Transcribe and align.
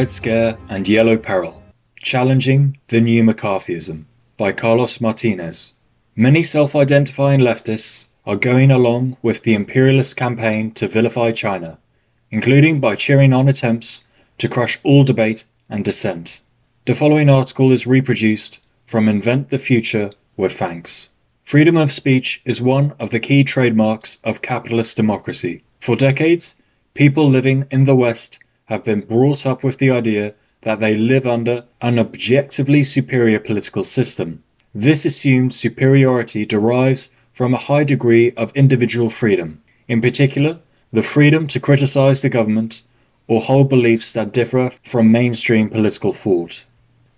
Red 0.00 0.12
Scare 0.12 0.56
and 0.70 0.88
Yellow 0.88 1.18
Peril 1.18 1.62
Challenging 1.96 2.78
the 2.88 3.02
New 3.02 3.22
McCarthyism 3.22 4.06
by 4.38 4.50
Carlos 4.50 4.98
Martinez. 4.98 5.74
Many 6.16 6.42
self 6.42 6.74
identifying 6.74 7.40
leftists 7.40 8.08
are 8.24 8.36
going 8.36 8.70
along 8.70 9.18
with 9.20 9.42
the 9.42 9.52
imperialist 9.52 10.16
campaign 10.16 10.70
to 10.70 10.88
vilify 10.88 11.32
China, 11.32 11.78
including 12.30 12.80
by 12.80 12.96
cheering 12.96 13.34
on 13.34 13.46
attempts 13.46 14.06
to 14.38 14.48
crush 14.48 14.78
all 14.84 15.04
debate 15.04 15.44
and 15.68 15.84
dissent. 15.84 16.40
The 16.86 16.94
following 16.94 17.28
article 17.28 17.70
is 17.70 17.86
reproduced 17.86 18.60
from 18.86 19.06
Invent 19.06 19.50
the 19.50 19.58
Future 19.58 20.12
with 20.34 20.54
thanks. 20.54 21.10
Freedom 21.44 21.76
of 21.76 21.92
speech 21.92 22.40
is 22.46 22.62
one 22.62 22.94
of 22.98 23.10
the 23.10 23.20
key 23.20 23.44
trademarks 23.44 24.18
of 24.24 24.40
capitalist 24.40 24.96
democracy. 24.96 25.62
For 25.78 25.94
decades, 25.94 26.56
people 26.94 27.28
living 27.28 27.66
in 27.70 27.84
the 27.84 27.94
West 27.94 28.38
have 28.70 28.84
been 28.84 29.00
brought 29.00 29.44
up 29.44 29.62
with 29.62 29.78
the 29.78 29.90
idea 29.90 30.32
that 30.62 30.80
they 30.80 30.96
live 30.96 31.26
under 31.26 31.64
an 31.82 31.98
objectively 31.98 32.84
superior 32.84 33.40
political 33.40 33.84
system. 33.84 34.42
This 34.74 35.04
assumed 35.04 35.52
superiority 35.52 36.46
derives 36.46 37.10
from 37.32 37.52
a 37.52 37.64
high 37.68 37.84
degree 37.84 38.30
of 38.32 38.54
individual 38.54 39.10
freedom, 39.10 39.60
in 39.88 40.00
particular, 40.00 40.60
the 40.92 41.02
freedom 41.02 41.46
to 41.48 41.60
criticize 41.60 42.22
the 42.22 42.28
government 42.28 42.82
or 43.26 43.40
hold 43.40 43.68
beliefs 43.68 44.12
that 44.12 44.32
differ 44.32 44.70
from 44.84 45.10
mainstream 45.10 45.68
political 45.68 46.12
thought. 46.12 46.64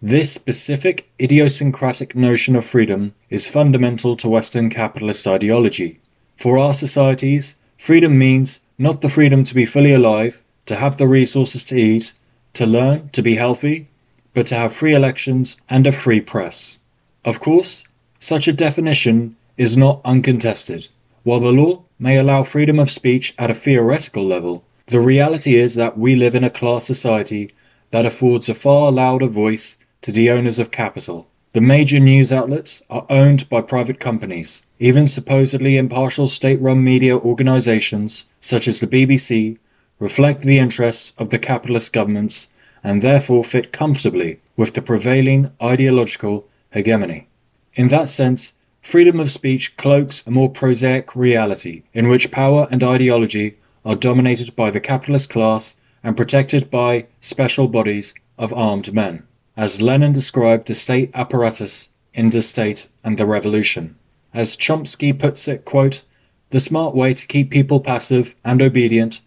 This 0.00 0.33
specific 0.33 1.11
idiosyncratic 1.20 2.17
notion 2.17 2.56
of 2.56 2.64
freedom 2.64 3.14
is 3.30 3.47
fundamental 3.47 4.17
to 4.17 4.28
Western 4.28 4.70
capitalist 4.70 5.27
ideology. 5.27 6.00
For 6.36 6.58
our 6.58 6.75
societies, 6.75 7.56
freedom 7.78 8.19
means 8.19 8.61
not 8.78 9.00
the 9.00 9.08
freedom 9.11 9.45
to 9.45 9.55
be 9.55 9.64
fully 9.64 9.92
alive, 9.92 10.42
to 10.66 10.77
have 10.77 10.96
the 10.96 11.08
resources 11.08 11.64
to 11.64 11.77
eat, 11.77 12.12
to 12.55 12.66
learn, 12.66 13.08
to 13.10 13.22
be 13.22 13.36
healthy, 13.36 13.88
but 14.34 14.46
to 14.46 14.55
have 14.55 14.72
free 14.72 14.94
elections 14.94 15.60
and 15.68 15.86
a 15.86 15.92
free 15.92 16.20
press. 16.20 16.78
Of 17.24 17.41
course, 17.41 17.84
such 18.20 18.48
a 18.48 18.52
definition 18.52 19.36
is 19.56 19.77
not 19.77 20.00
uncontested. 20.05 20.88
While 21.24 21.40
the 21.40 21.52
law 21.52 21.83
may 21.98 22.16
allow 22.18 22.42
freedom 22.42 22.78
of 22.78 22.90
speech 22.90 23.34
at 23.38 23.50
a 23.50 23.55
theoretical 23.55 24.24
level, 24.24 24.64
the 24.86 25.00
reality 25.00 25.55
is 25.55 25.74
that 25.77 25.96
we 25.98 26.16
live 26.16 26.34
in 26.34 26.44
a 26.44 26.50
class 26.50 26.84
society 26.84 27.52
that 27.90 28.06
affords 28.06 28.48
a 28.48 28.55
far 28.55 28.90
louder 28.90 29.28
voice 29.28 29.78
to 30.00 30.10
the 30.10 30.30
owners 30.30 30.58
of 30.58 30.70
capital. 30.70 31.28
The 31.52 31.60
major 31.60 32.00
news 32.00 32.33
outlets 32.33 32.83
are 32.88 33.06
owned 33.10 33.48
by 33.48 33.60
private 33.60 34.00
companies. 34.00 34.64
Even 34.80 35.06
supposedly 35.06 35.77
impartial 35.77 36.28
state 36.28 36.60
run 36.60 36.83
media 36.83 37.16
organizations, 37.16 38.27
such 38.40 38.66
as 38.66 38.80
the 38.80 38.86
BBC, 38.86 39.58
reflect 40.03 40.42
the 40.42 40.58
interests 40.58 41.14
of 41.17 41.31
the 41.31 41.39
capitalist 41.39 41.92
governments 41.92 42.53
and 42.83 43.03
therefore 43.03 43.45
fit 43.45 43.72
comfortably 43.72 44.41
with 44.56 44.75
the 44.75 44.83
prevailing 44.83 45.48
ideological 45.62 46.45
hegemony. 46.72 47.28
In 47.75 47.86
that 47.86 48.08
sense, 48.08 48.55
freedom 48.80 49.20
of 49.20 49.30
speech 49.30 49.77
cloaks 49.77 50.27
a 50.27 50.30
more 50.33 50.50
prosaic 50.50 51.14
reality 51.14 51.84
in 51.95 52.08
which 52.08 52.33
power 52.33 52.67
and 52.69 52.83
ideology 52.83 53.58
are 53.84 53.95
dominated 53.95 54.56
by 54.56 54.73
the 54.73 54.80
capitalist 54.80 55.30
class 55.30 55.77
and 56.03 56.17
protected 56.17 56.69
by 56.69 57.06
special 57.20 57.69
bodies 57.69 58.12
of 58.36 58.53
armed 58.53 58.92
men, 58.92 59.23
as 59.56 59.80
Lenin 59.80 60.11
described 60.12 60.67
the 60.67 60.75
state 60.75 61.12
apparatus 61.14 61.91
in 62.12 62.30
The 62.30 62.42
State 62.42 62.89
and 63.05 63.17
the 63.19 63.27
Revolution. 63.27 63.95
As 64.34 64.56
Chomsky 64.56 65.17
puts 65.17 65.47
it, 65.47 65.64
quote, 65.64 66.02
the 66.51 66.58
smart 66.58 66.92
way 66.92 67.14
to 67.14 67.27
keep 67.29 67.51
people 67.51 67.79
passive 67.79 68.34
and 68.45 68.61
obedient 68.61 69.20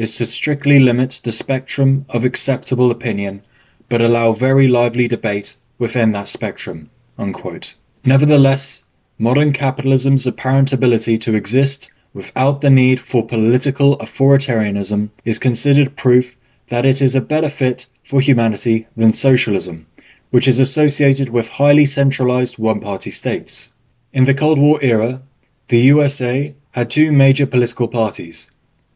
is 0.00 0.16
to 0.16 0.24
strictly 0.24 0.80
limit 0.80 1.20
the 1.24 1.30
spectrum 1.30 2.06
of 2.08 2.24
acceptable 2.24 2.90
opinion, 2.90 3.42
but 3.90 4.00
allow 4.00 4.32
very 4.32 4.66
lively 4.66 5.06
debate 5.06 5.58
within 5.78 6.12
that 6.12 6.26
spectrum. 6.26 6.88
Unquote. 7.18 7.74
Nevertheless, 8.02 8.82
modern 9.18 9.52
capitalism's 9.52 10.26
apparent 10.26 10.72
ability 10.72 11.18
to 11.18 11.34
exist 11.34 11.90
without 12.14 12.62
the 12.62 12.70
need 12.70 12.98
for 12.98 13.26
political 13.26 13.98
authoritarianism 13.98 15.10
is 15.26 15.38
considered 15.38 15.98
proof 15.98 16.38
that 16.70 16.86
it 16.86 17.02
is 17.02 17.14
a 17.14 17.20
better 17.20 17.50
fit 17.50 17.86
for 18.02 18.22
humanity 18.22 18.86
than 18.96 19.12
socialism, 19.12 19.86
which 20.30 20.48
is 20.48 20.58
associated 20.58 21.28
with 21.28 21.58
highly 21.60 21.84
centralized 21.84 22.56
one 22.56 22.80
party 22.80 23.10
states. 23.10 23.74
In 24.14 24.24
the 24.24 24.32
Cold 24.32 24.58
War 24.58 24.78
era, 24.80 25.20
the 25.68 25.80
USA 25.92 26.54
had 26.70 26.88
two 26.88 27.12
major 27.12 27.44
political 27.44 27.86
parties 27.86 28.50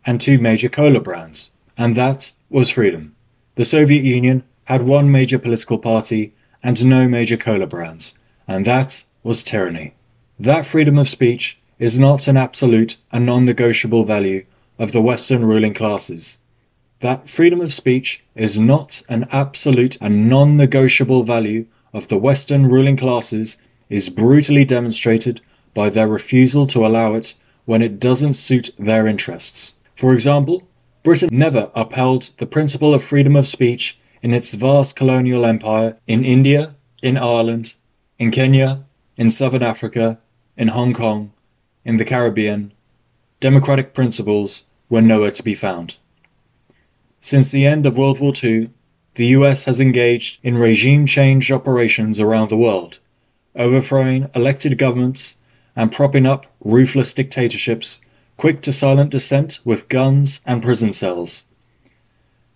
and 0.06 0.20
two 0.20 0.38
major 0.38 0.68
cola 0.68 1.00
brands, 1.00 1.50
and 1.76 1.96
that 1.96 2.32
was 2.50 2.70
freedom. 2.70 3.14
The 3.56 3.64
Soviet 3.64 4.04
Union 4.04 4.44
had 4.64 4.82
one 4.82 5.10
major 5.10 5.38
political 5.38 5.78
party 5.78 6.34
and 6.62 6.84
no 6.84 7.08
major 7.08 7.36
cola 7.36 7.66
brands, 7.66 8.18
and 8.48 8.66
that 8.66 9.04
was 9.22 9.42
tyranny. 9.42 9.94
That 10.38 10.66
freedom 10.66 10.98
of 10.98 11.08
speech 11.08 11.60
is 11.78 11.98
not 11.98 12.28
an 12.28 12.36
absolute 12.36 12.96
and 13.12 13.26
non-negotiable 13.26 14.04
value 14.04 14.44
of 14.78 14.92
the 14.92 15.00
Western 15.02 15.44
ruling 15.44 15.74
classes. 15.74 16.40
That 17.00 17.28
freedom 17.28 17.60
of 17.60 17.72
speech 17.72 18.24
is 18.34 18.58
not 18.58 19.02
an 19.08 19.26
absolute 19.30 19.96
and 20.00 20.28
non-negotiable 20.28 21.24
value 21.24 21.66
of 21.92 22.08
the 22.08 22.18
Western 22.18 22.66
ruling 22.66 22.96
classes 22.96 23.58
is 23.88 24.08
brutally 24.08 24.64
demonstrated 24.64 25.40
by 25.74 25.90
their 25.90 26.08
refusal 26.08 26.66
to 26.68 26.86
allow 26.86 27.14
it 27.14 27.34
when 27.64 27.82
it 27.82 28.00
doesn't 28.00 28.34
suit 28.34 28.70
their 28.78 29.06
interests. 29.06 29.76
For 30.04 30.12
example, 30.12 30.68
Britain 31.02 31.30
never 31.32 31.70
upheld 31.74 32.32
the 32.36 32.44
principle 32.44 32.92
of 32.92 33.02
freedom 33.02 33.34
of 33.36 33.46
speech 33.46 33.98
in 34.20 34.34
its 34.34 34.52
vast 34.52 34.96
colonial 34.96 35.46
empire 35.46 35.96
in 36.06 36.26
India, 36.26 36.74
in 37.02 37.16
Ireland, 37.16 37.72
in 38.18 38.30
Kenya, 38.30 38.84
in 39.16 39.30
Southern 39.30 39.62
Africa, 39.62 40.18
in 40.58 40.68
Hong 40.68 40.92
Kong, 40.92 41.32
in 41.86 41.96
the 41.96 42.04
Caribbean. 42.04 42.74
Democratic 43.40 43.94
principles 43.94 44.64
were 44.90 45.00
nowhere 45.00 45.30
to 45.30 45.42
be 45.42 45.54
found. 45.54 45.96
Since 47.22 47.50
the 47.50 47.64
end 47.64 47.86
of 47.86 47.96
World 47.96 48.20
War 48.20 48.34
II, 48.44 48.68
the 49.14 49.28
US 49.28 49.64
has 49.64 49.80
engaged 49.80 50.38
in 50.42 50.58
regime 50.58 51.06
change 51.06 51.50
operations 51.50 52.20
around 52.20 52.50
the 52.50 52.58
world, 52.58 52.98
overthrowing 53.56 54.28
elected 54.34 54.76
governments 54.76 55.38
and 55.74 55.90
propping 55.90 56.26
up 56.26 56.44
ruthless 56.62 57.14
dictatorships 57.14 58.02
quick 58.36 58.60
to 58.62 58.72
silent 58.72 59.10
dissent 59.10 59.60
with 59.64 59.88
guns 59.88 60.40
and 60.44 60.62
prison 60.62 60.92
cells. 60.92 61.44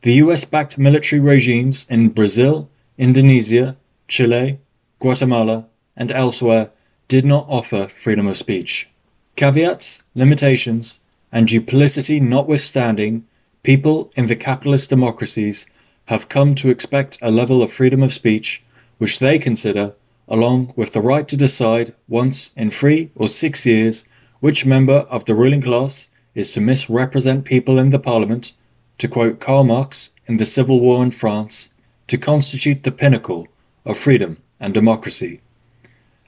The 0.03 0.15
US 0.15 0.44
backed 0.44 0.78
military 0.78 1.21
regimes 1.21 1.87
in 1.89 2.11
Brazil, 2.11 2.71
Indonesia, 2.97 3.77
Chile, 4.06 4.59
Guatemala, 5.00 5.66
and 5.97 6.12
elsewhere 6.12 6.71
did 7.09 7.25
not 7.25 7.47
offer 7.49 7.89
freedom 7.89 8.27
of 8.27 8.37
speech. 8.37 8.89
Caveats, 9.37 10.03
limitations, 10.15 11.00
and 11.31 11.49
duplicity 11.49 12.21
notwithstanding, 12.21 13.27
people 13.62 14.12
in 14.16 14.27
the 14.27 14.37
capitalist 14.37 14.91
democracies 14.91 15.66
have 16.06 16.28
come 16.28 16.55
to 16.55 16.71
expect 16.71 17.19
a 17.21 17.31
level 17.31 17.62
of 17.62 17.72
freedom 17.72 18.03
of 18.03 18.12
speech 18.12 18.65
which 18.99 19.19
they 19.19 19.39
consider, 19.39 19.93
along 20.27 20.72
with 20.77 20.93
the 20.93 21.00
right 21.00 21.28
to 21.28 21.37
decide 21.37 21.95
once 22.09 22.53
in 22.56 22.71
three 22.71 23.10
or 23.15 23.28
six 23.28 23.65
years 23.65 24.05
which 24.41 24.66
member 24.66 25.06
of 25.10 25.25
the 25.25 25.34
ruling 25.34 25.62
class 25.62 26.10
is 26.34 26.53
to 26.53 26.60
misrepresent 26.60 27.44
people 27.44 27.78
in 27.78 27.91
the 27.91 27.99
parliament, 27.99 28.53
to 28.99 29.09
quote 29.09 29.41
Karl 29.41 29.65
Marx 29.65 30.10
in 30.26 30.37
the 30.37 30.47
Civil 30.47 30.81
War 30.81 31.03
in 31.03 31.10
France, 31.10 31.72
to 32.06 32.19
constitute 32.19 32.84
the 32.84 32.92
pinnacle 32.92 33.48
of 33.84 33.98
freedom 33.98 34.39
and 34.60 34.74
democracy. 34.74 35.41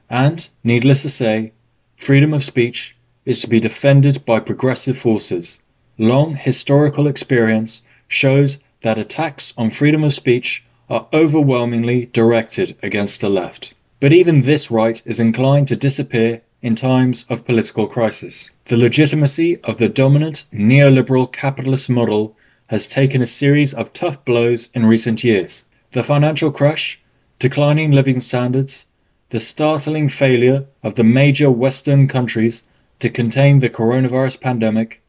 And, 0.08 0.48
needless 0.64 1.02
to 1.02 1.10
say, 1.10 1.52
freedom 1.96 2.34
of 2.34 2.42
speech 2.42 2.96
is 3.24 3.40
to 3.40 3.48
be 3.48 3.60
defended 3.60 4.24
by 4.24 4.40
progressive 4.40 4.98
forces. 4.98 5.62
Long 5.98 6.34
historical 6.34 7.06
experience 7.06 7.82
shows 8.08 8.58
that 8.82 8.98
attacks 8.98 9.54
on 9.56 9.70
freedom 9.70 10.02
of 10.02 10.14
speech 10.14 10.66
are 10.88 11.06
overwhelmingly 11.12 12.06
directed 12.06 12.76
against 12.82 13.20
the 13.20 13.28
left. 13.28 13.74
But 14.00 14.12
even 14.12 14.42
this 14.42 14.70
right 14.70 15.00
is 15.04 15.20
inclined 15.20 15.68
to 15.68 15.76
disappear 15.76 16.42
in 16.62 16.74
times 16.74 17.24
of 17.28 17.44
political 17.44 17.86
crisis. 17.86 18.50
The 18.66 18.76
legitimacy 18.76 19.60
of 19.62 19.78
the 19.78 19.88
dominant 19.88 20.46
neoliberal 20.52 21.30
capitalist 21.30 21.88
model 21.88 22.36
has 22.68 22.86
taken 22.86 23.22
a 23.22 23.26
series 23.26 23.74
of 23.74 23.92
tough 23.92 24.24
blows 24.24 24.70
in 24.74 24.86
recent 24.86 25.24
years. 25.24 25.64
The 25.92 26.02
financial 26.02 26.52
crash, 26.52 27.02
declining 27.38 27.92
living 27.92 28.20
standards, 28.20 28.86
the 29.30 29.40
startling 29.40 30.08
failure 30.08 30.66
of 30.82 30.94
the 30.94 31.04
major 31.04 31.50
Western 31.50 32.06
countries 32.06 32.66
to 32.98 33.08
contain 33.08 33.60
the 33.60 33.70
coronavirus 33.70 34.40
pandemic, 34.40 35.02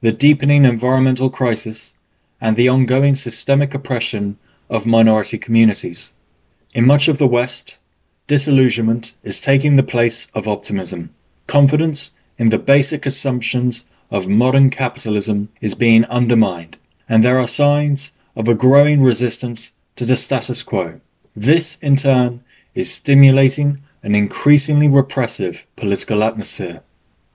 the 0.00 0.12
deepening 0.12 0.64
environmental 0.64 1.30
crisis, 1.30 1.94
and 2.40 2.56
the 2.56 2.68
ongoing 2.68 3.14
systemic 3.14 3.74
oppression 3.74 4.38
of 4.68 4.86
minority 4.86 5.38
communities. 5.38 6.12
In 6.72 6.86
much 6.86 7.08
of 7.08 7.18
the 7.18 7.26
West, 7.26 7.78
disillusionment 8.32 9.14
is 9.22 9.42
taking 9.42 9.76
the 9.76 9.82
place 9.94 10.28
of 10.34 10.48
optimism. 10.48 11.10
Confidence 11.46 12.12
in 12.38 12.48
the 12.48 12.56
basic 12.74 13.04
assumptions 13.04 13.84
of 14.10 14.26
modern 14.26 14.70
capitalism 14.70 15.50
is 15.60 15.74
being 15.74 16.06
undermined, 16.06 16.78
and 17.06 17.22
there 17.22 17.38
are 17.38 17.46
signs 17.46 18.12
of 18.34 18.48
a 18.48 18.54
growing 18.54 19.02
resistance 19.02 19.72
to 19.96 20.06
the 20.06 20.16
status 20.16 20.62
quo. 20.62 20.98
This, 21.36 21.76
in 21.82 21.94
turn, 21.94 22.42
is 22.74 22.90
stimulating 22.90 23.82
an 24.02 24.14
increasingly 24.14 24.88
repressive 24.88 25.66
political 25.76 26.24
atmosphere. 26.24 26.80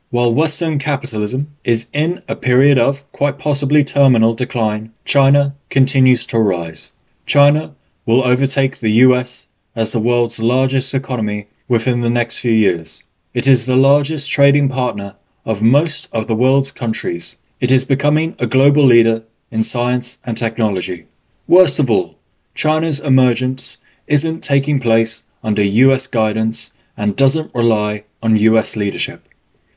While 0.09 0.33
Western 0.33 0.79
capitalism 0.79 1.55
is 1.63 1.85
in 1.93 2.23
a 2.27 2.35
period 2.35 2.79
of 2.79 3.03
quite 3.11 3.37
possibly 3.37 3.83
terminal 3.83 4.33
decline, 4.33 4.93
China 5.05 5.53
continues 5.69 6.25
to 6.25 6.39
rise. 6.39 6.93
China 7.27 7.75
will 8.07 8.23
overtake 8.23 8.79
the 8.79 9.05
US 9.05 9.45
as 9.77 9.91
the 9.91 9.99
world's 9.99 10.39
largest 10.39 10.95
economy 10.95 11.47
within 11.67 12.01
the 12.01 12.09
next 12.09 12.39
few 12.39 12.51
years. 12.51 13.03
It 13.35 13.47
is 13.47 13.67
the 13.67 13.75
largest 13.75 14.31
trading 14.31 14.69
partner 14.69 15.15
of 15.45 15.61
most 15.61 16.09
of 16.11 16.25
the 16.25 16.35
world's 16.35 16.71
countries. 16.71 17.37
It 17.59 17.71
is 17.71 17.85
becoming 17.85 18.35
a 18.39 18.47
global 18.47 18.83
leader 18.83 19.23
in 19.51 19.61
science 19.61 20.17
and 20.23 20.35
technology. 20.35 21.05
Worst 21.47 21.77
of 21.77 21.91
all, 21.91 22.17
China's 22.55 22.99
emergence 22.99 23.77
isn't 24.07 24.41
taking 24.41 24.79
place 24.79 25.23
under 25.43 25.61
US 25.61 26.07
guidance 26.07 26.73
and 26.97 27.15
doesn't 27.15 27.53
rely 27.53 28.05
on 28.23 28.35
US 28.35 28.75
leadership. 28.75 29.29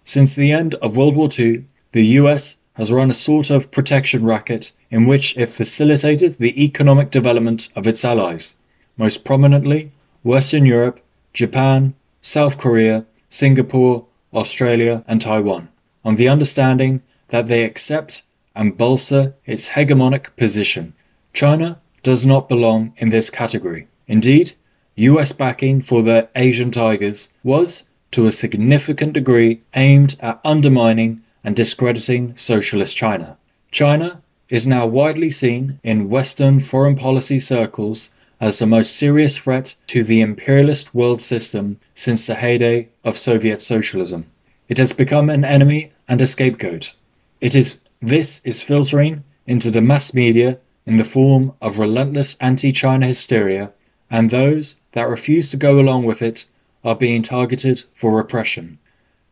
Since 0.03 0.35
the 0.35 0.51
end 0.51 0.77
of 0.77 0.97
World 0.97 1.15
War 1.15 1.29
II, 1.39 1.67
the 1.93 2.07
US 2.21 2.57
has 2.75 2.91
run 2.91 3.11
a 3.11 3.15
sort 3.29 3.51
of 3.51 3.71
protection 3.71 4.25
racket 4.25 4.73
in 4.91 5.05
which 5.05 5.37
it 5.37 5.51
facilitated 5.51 6.39
the 6.39 6.65
economic 6.65 7.11
development 7.11 7.69
of 7.77 7.87
its 7.87 8.03
allies, 8.03 8.57
most 9.01 9.25
prominently 9.25 9.91
Western 10.23 10.67
Europe, 10.67 11.01
Japan, 11.33 11.95
South 12.21 12.59
Korea, 12.59 13.07
Singapore, 13.31 14.05
Australia, 14.35 15.03
and 15.09 15.23
Taiwan, 15.23 15.71
on 16.05 16.17
the 16.17 16.29
understanding 16.29 17.03
that 17.29 17.47
they 17.47 17.65
accept 17.65 18.23
and 18.55 18.77
bolster 18.77 19.35
its 19.47 19.71
hegemonic 19.71 20.37
position. 20.37 20.93
China 21.33 21.81
does 22.03 22.27
not 22.27 22.49
belong 22.49 22.93
in 22.99 23.09
this 23.09 23.31
category. 23.31 23.89
Indeed, 24.07 24.53
US 24.97 25.33
backing 25.33 25.81
for 25.81 26.03
the 26.03 26.29
Asian 26.37 26.71
Tigers 26.71 27.33
was, 27.43 27.85
to 28.11 28.27
a 28.27 28.33
significant 28.33 29.15
degree, 29.15 29.63
aimed 29.75 30.17
at 30.21 30.41
undermining 30.45 31.23
and 31.43 31.57
discrediting 31.57 32.37
socialist 32.37 32.99
China. 32.99 33.39
China 33.71 34.21
is 34.51 34.67
now 34.67 34.85
widely 34.87 35.31
seen 35.31 35.79
in 35.83 36.11
Western 36.11 36.61
foreign 36.61 36.97
policy 36.97 37.39
circles 37.39 38.11
as 38.41 38.59
the 38.59 38.67
most 38.67 38.97
serious 38.97 39.37
threat 39.37 39.75
to 39.87 40.03
the 40.03 40.21
imperialist 40.21 40.95
world 40.95 41.21
system 41.21 41.79
since 41.95 42.27
the 42.27 42.37
heyday 42.37 42.89
of 43.05 43.19
Soviet 43.19 43.61
socialism. 43.61 44.31
It 44.69 44.79
has 44.79 44.93
become 44.93 45.29
an 45.29 45.45
enemy 45.45 45.91
and 46.09 46.21
a 46.21 46.27
scapegoat. 46.27 46.95
It 47.41 47.55
is 47.55 47.81
this 48.01 48.41
is 48.45 48.63
filtering 48.63 49.25
into 49.47 49.71
the 49.71 49.83
mass 49.83 50.15
media 50.15 50.59
in 50.87 50.97
the 50.97 51.05
form 51.05 51.53
of 51.61 51.79
relentless 51.79 52.37
anti-China 52.41 53.07
hysteria, 53.07 53.73
and 54.11 54.31
those 54.31 54.77
that 54.93 55.09
refuse 55.09 55.51
to 55.51 55.57
go 55.57 55.79
along 55.79 56.05
with 56.05 56.23
it 56.23 56.47
are 56.83 56.97
being 56.97 57.23
targeted 57.23 57.85
for 57.95 58.17
repression. 58.17 58.79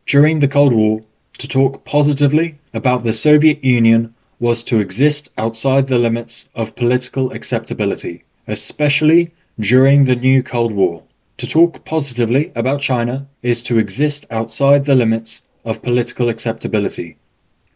During 0.05 0.39
the 0.39 0.47
Cold 0.47 0.73
War, 0.73 1.01
to 1.39 1.47
talk 1.47 1.83
positively 1.83 2.59
about 2.73 3.03
the 3.03 3.13
Soviet 3.13 3.63
Union 3.63 4.13
was 4.39 4.63
to 4.65 4.79
exist 4.79 5.31
outside 5.37 5.87
the 5.87 5.97
limits 5.97 6.49
of 6.53 6.75
political 6.75 7.31
acceptability, 7.31 8.23
especially 8.49 9.31
during 9.59 10.05
the 10.05 10.15
new 10.15 10.41
Cold 10.41 10.73
War. 10.73 11.03
To 11.37 11.47
talk 11.47 11.85
positively 11.85 12.51
about 12.55 12.81
China 12.81 13.27
is 13.41 13.63
to 13.63 13.77
exist 13.77 14.25
outside 14.29 14.85
the 14.85 14.95
limits 14.95 15.43
of 15.63 15.83
political 15.83 16.27
acceptability. 16.27 17.17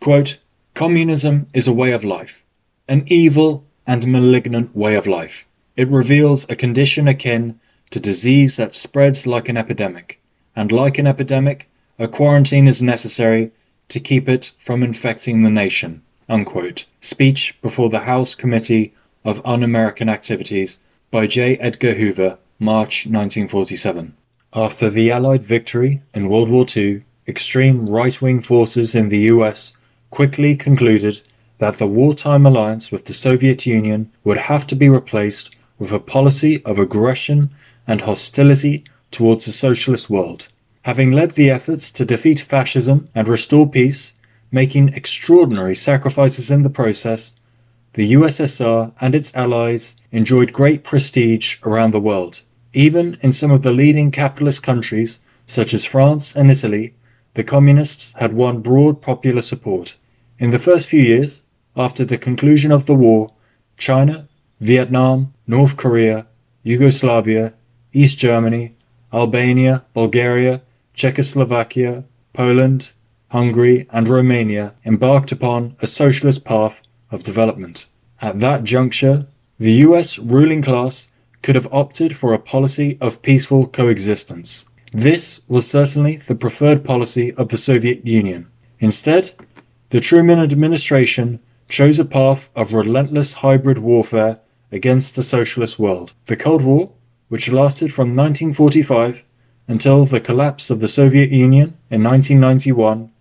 Quote, 0.02 0.40
Communism 0.74 1.46
is 1.54 1.68
a 1.68 1.74
way 1.74 1.92
of 1.92 2.04
life, 2.04 2.44
an 2.88 3.04
evil 3.08 3.64
and 3.86 4.12
malignant 4.12 4.76
way 4.76 4.96
of 4.96 5.06
life. 5.06 5.48
It 5.78 5.88
reveals 5.88 6.50
a 6.50 6.56
condition 6.56 7.08
akin 7.08 7.60
to 7.92 8.00
disease 8.00 8.58
that 8.58 8.74
spreads 8.74 9.28
like 9.28 9.48
an 9.48 9.58
epidemic, 9.58 10.20
and 10.56 10.72
like 10.72 10.98
an 10.98 11.06
epidemic, 11.06 11.70
a 12.00 12.08
quarantine 12.08 12.68
is 12.68 12.82
necessary 12.82 13.52
to 13.90 14.00
keep 14.00 14.28
it 14.28 14.52
from 14.58 14.82
infecting 14.82 15.44
the 15.44 15.52
nation. 15.52 16.02
Unquote. 16.28 16.86
Speech 17.02 17.62
before 17.62 17.90
the 17.92 18.02
House 18.12 18.34
Committee 18.34 18.94
of 19.24 19.42
Un-American 19.46 20.10
Activities 20.10 20.80
by 21.12 21.28
J. 21.28 21.58
Edgar 21.58 21.94
Hoover, 21.94 22.38
March 22.60 23.06
1947. 23.06 24.16
After 24.54 24.90
the 24.90 25.12
Allied 25.12 25.44
victory 25.44 26.02
in 26.14 26.30
World 26.30 26.50
War 26.50 26.66
II, 26.76 27.04
extreme 27.28 27.90
right-wing 27.90 28.42
forces 28.42 28.96
in 28.96 29.10
the 29.10 29.20
US 29.34 29.76
quickly 30.10 30.56
concluded 30.56 31.22
that 31.60 31.78
the 31.78 31.88
wartime 31.88 32.46
alliance 32.46 32.92
with 32.92 33.06
the 33.06 33.14
Soviet 33.14 33.66
Union 33.66 34.12
would 34.24 34.38
have 34.38 34.68
to 34.68 34.76
be 34.76 34.90
replaced 34.90 35.56
with 35.80 35.92
a 35.92 36.00
policy 36.00 36.64
of 36.64 36.78
aggression 36.78 37.50
and 37.88 38.02
hostility 38.02 38.84
towards 39.12 39.46
the 39.46 39.52
socialist 39.52 40.10
world. 40.10 40.50
Having 40.84 41.14
led 41.14 41.32
the 41.32 41.50
efforts 41.50 41.92
to 41.92 42.06
defeat 42.06 42.42
fascism 42.42 43.10
and 43.16 43.28
restore 43.28 43.70
peace, 43.70 44.14
making 44.52 44.90
extraordinary 44.90 45.76
sacrifices 45.76 46.52
in 46.52 46.64
the 46.64 46.70
process, 46.70 47.36
the 47.94 48.14
USSR 48.14 48.92
and 49.00 49.14
its 49.14 49.36
allies 49.36 49.96
enjoyed 50.12 50.52
great 50.52 50.84
prestige 50.84 51.58
around 51.64 51.92
the 51.92 52.00
world. 52.00 52.42
Even 52.74 53.18
in 53.22 53.32
some 53.32 53.52
of 53.52 53.62
the 53.62 53.72
leading 53.72 54.10
capitalist 54.10 54.64
countries, 54.64 55.20
such 55.46 55.74
as 55.74 55.86
France 55.86 56.36
and 56.36 56.50
Italy, 56.50 56.96
the 57.36 57.44
communists 57.44 58.14
had 58.14 58.34
won 58.34 58.62
broad 58.62 59.02
popular 59.02 59.42
support. 59.42 59.98
In 60.40 60.52
the 60.52 60.60
first 60.60 60.88
few 60.88 61.02
years, 61.02 61.44
after 61.76 62.04
the 62.04 62.18
conclusion 62.18 62.72
of 62.72 62.86
the 62.86 62.96
war, 62.96 63.34
China, 63.78 64.28
Vietnam, 64.60 65.34
North 65.46 65.78
Korea, 65.78 66.28
Yugoslavia, 66.64 67.54
East 67.92 68.18
Germany, 68.18 68.76
Albania, 69.12 69.86
Bulgaria, 69.94 70.62
Czechoslovakia, 70.94 72.06
Poland, 72.34 72.94
Hungary, 73.30 73.88
and 73.92 74.08
Romania 74.08 74.74
embarked 74.86 75.32
upon 75.32 75.76
a 75.82 75.88
socialist 75.88 76.44
path 76.44 76.82
of 77.14 77.24
development. 77.24 77.88
At 78.22 78.40
that 78.40 78.64
juncture, 78.64 79.28
the 79.60 79.74
US 79.88 80.18
ruling 80.18 80.62
class 80.62 81.10
could 81.44 81.56
have 81.56 81.72
opted 81.72 82.16
for 82.16 82.34
a 82.34 82.40
policy 82.40 82.98
of 83.00 83.22
peaceful 83.22 83.68
coexistence. 83.68 84.66
This 84.92 85.42
was 85.48 85.70
certainly 85.70 86.18
the 86.18 86.36
preferred 86.36 86.84
policy 86.84 87.32
of 87.34 87.50
the 87.50 87.58
Soviet 87.58 88.06
Union. 88.06 88.48
Instead, 88.80 89.32
the 89.92 90.00
Truman 90.00 90.40
administration 90.40 91.40
chose 91.70 92.00
a 92.00 92.06
path 92.06 92.50
of 92.56 92.74
relentless 92.74 93.34
hybrid 93.46 93.78
warfare 93.78 94.40
against 94.72 95.16
the 95.16 95.24
socialist 95.24 95.78
world. 95.78 96.14
The 96.26 96.36
Cold 96.36 96.64
War, 96.64 96.92
which 97.30 97.52
lasted 97.52 97.94
from 97.94 98.16
1945 98.16 99.24
until 99.68 100.06
the 100.06 100.20
collapse 100.20 100.70
of 100.70 100.80
the 100.80 100.88
Soviet 100.88 101.30
Union 101.30 101.78
in 101.90 102.04
1991, 102.04 103.12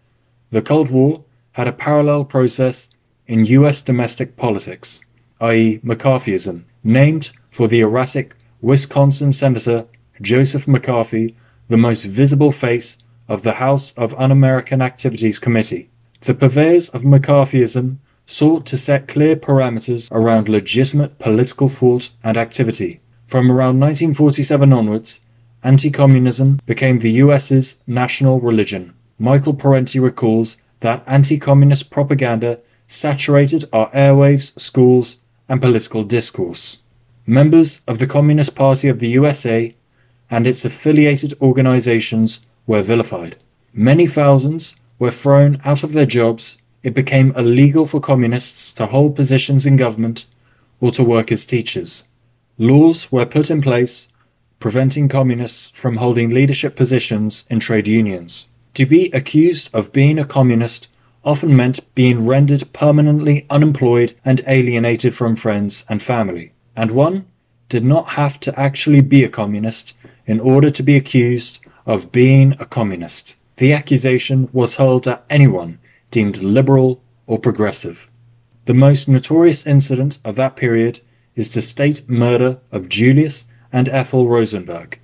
the 0.50 0.62
Cold 0.62 0.90
War 0.90 1.24
had 1.52 1.68
a 1.68 1.72
parallel 1.72 2.24
process 2.24 2.88
in 3.26 3.46
US 3.46 3.82
domestic 3.82 4.36
politics, 4.36 5.04
i.e., 5.40 5.78
McCarthyism, 5.78 6.64
named 6.84 7.30
for 7.50 7.68
the 7.68 7.80
erratic 7.80 8.34
Wisconsin 8.60 9.32
Senator 9.32 9.86
Joseph 10.20 10.68
McCarthy, 10.68 11.34
the 11.68 11.76
most 11.76 12.04
visible 12.04 12.52
face 12.52 12.98
of 13.28 13.42
the 13.42 13.54
House 13.54 13.92
of 13.94 14.14
Un 14.14 14.30
American 14.30 14.82
Activities 14.82 15.38
Committee. 15.38 15.90
The 16.20 16.34
purveyors 16.34 16.88
of 16.90 17.02
McCarthyism 17.02 17.96
sought 18.26 18.64
to 18.66 18.78
set 18.78 19.08
clear 19.08 19.36
parameters 19.36 20.10
around 20.12 20.48
legitimate 20.48 21.18
political 21.18 21.68
thought 21.68 22.10
and 22.22 22.36
activity. 22.36 23.00
From 23.26 23.50
around 23.50 23.80
1947 23.80 24.72
onwards, 24.72 25.22
anti-communism 25.62 26.60
became 26.66 26.98
the 26.98 27.12
US's 27.12 27.78
national 27.86 28.40
religion. 28.40 28.94
Michael 29.18 29.54
Parenti 29.54 29.98
recalls 29.98 30.58
that 30.80 31.02
anti-communist 31.06 31.90
propaganda 31.90 32.58
saturated 32.86 33.64
our 33.72 33.90
airwaves, 33.90 34.58
schools, 34.60 35.18
and 35.48 35.60
political 35.60 36.04
discourse. 36.04 36.82
Members 37.26 37.82
of 37.86 37.98
the 37.98 38.06
Communist 38.06 38.54
Party 38.54 38.88
of 38.88 38.98
the 38.98 39.10
USA 39.10 39.74
and 40.30 40.46
its 40.46 40.64
affiliated 40.64 41.34
organizations 41.40 42.44
were 42.66 42.82
vilified. 42.82 43.36
Many 43.72 44.06
thousands 44.06 44.76
were 44.98 45.10
thrown 45.10 45.60
out 45.64 45.84
of 45.84 45.92
their 45.92 46.06
jobs, 46.06 46.58
it 46.82 46.94
became 46.94 47.32
illegal 47.36 47.86
for 47.86 48.00
communists 48.00 48.72
to 48.74 48.86
hold 48.86 49.14
positions 49.14 49.66
in 49.66 49.76
government 49.76 50.26
or 50.80 50.90
to 50.92 51.04
work 51.04 51.30
as 51.30 51.46
teachers. 51.46 52.04
Laws 52.58 53.12
were 53.12 53.26
put 53.26 53.50
in 53.50 53.62
place 53.62 54.08
preventing 54.58 55.08
communists 55.08 55.70
from 55.70 55.96
holding 55.96 56.30
leadership 56.30 56.76
positions 56.76 57.44
in 57.50 57.58
trade 57.58 57.88
unions. 57.88 58.46
To 58.74 58.86
be 58.86 59.10
accused 59.10 59.68
of 59.74 59.92
being 59.92 60.18
a 60.18 60.24
communist 60.24 60.88
often 61.24 61.56
meant 61.56 61.94
being 61.94 62.26
rendered 62.26 62.72
permanently 62.72 63.46
unemployed 63.48 64.14
and 64.24 64.42
alienated 64.46 65.14
from 65.14 65.36
friends 65.36 65.84
and 65.88 66.02
family. 66.02 66.52
And 66.74 66.90
one 66.90 67.26
did 67.68 67.84
not 67.84 68.10
have 68.10 68.40
to 68.40 68.58
actually 68.58 69.00
be 69.00 69.24
a 69.24 69.28
communist 69.28 69.96
in 70.26 70.40
order 70.40 70.70
to 70.70 70.82
be 70.82 70.96
accused 70.96 71.60
of 71.86 72.12
being 72.12 72.52
a 72.58 72.66
communist. 72.66 73.36
The 73.56 73.72
accusation 73.72 74.48
was 74.52 74.76
hurled 74.76 75.06
at 75.06 75.24
anyone 75.30 75.78
deemed 76.10 76.42
liberal 76.42 77.00
or 77.26 77.38
progressive. 77.38 78.08
The 78.66 78.74
most 78.74 79.08
notorious 79.08 79.66
incident 79.66 80.18
of 80.24 80.36
that 80.36 80.56
period 80.56 81.00
is 81.34 81.52
the 81.52 81.62
state 81.62 82.08
murder 82.08 82.58
of 82.70 82.88
Julius 82.88 83.46
and 83.72 83.88
Ethel 83.88 84.28
Rosenberg. 84.28 85.00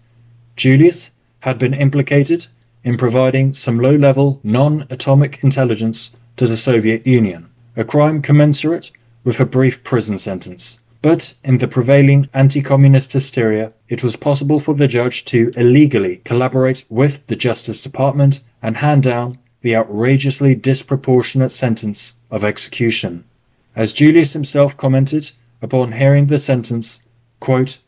Julius 0.57 1.11
had 1.41 1.59
been 1.59 1.75
implicated 1.75 2.49
in 2.89 2.97
providing 2.97 3.53
some 3.53 3.79
low 3.79 3.95
level 3.95 4.41
non 4.43 4.87
atomic 4.89 5.45
intelligence 5.45 6.17
to 6.39 6.47
the 6.47 6.57
Soviet 6.57 7.07
Union, 7.07 7.51
a 7.77 7.85
crime 7.85 8.23
commensurate 8.23 8.91
with 9.25 9.39
a 9.39 9.45
brief 9.45 9.85
prison 9.85 10.17
sentence. 10.17 10.81
But 11.03 11.35
in 11.45 11.59
the 11.59 11.69
prevailing 11.69 12.31
anti 12.33 12.63
communist 12.63 13.13
hysteria, 13.13 13.75
it 13.91 14.03
was 14.03 14.17
possible 14.17 14.59
for 14.59 14.75
the 14.75 14.89
judge 14.89 15.27
to 15.27 15.53
illegally 15.55 16.23
collaborate 16.25 16.87
with 16.89 17.27
the 17.27 17.37
Justice 17.37 17.83
Department 17.83 18.41
and 18.63 18.79
hand 18.79 19.03
down 19.03 19.39
the 19.61 19.77
outrageously 19.77 20.55
disproportionate 20.55 21.51
sentence 21.51 22.15
of 22.31 22.43
execution. 22.43 23.25
As 23.77 23.93
Julius 23.93 24.33
himself 24.33 24.79
commented 24.79 25.33
upon 25.61 25.93
hearing 25.93 26.29
the 26.29 26.39
sentence, 26.39 27.03
quote, 27.39 27.81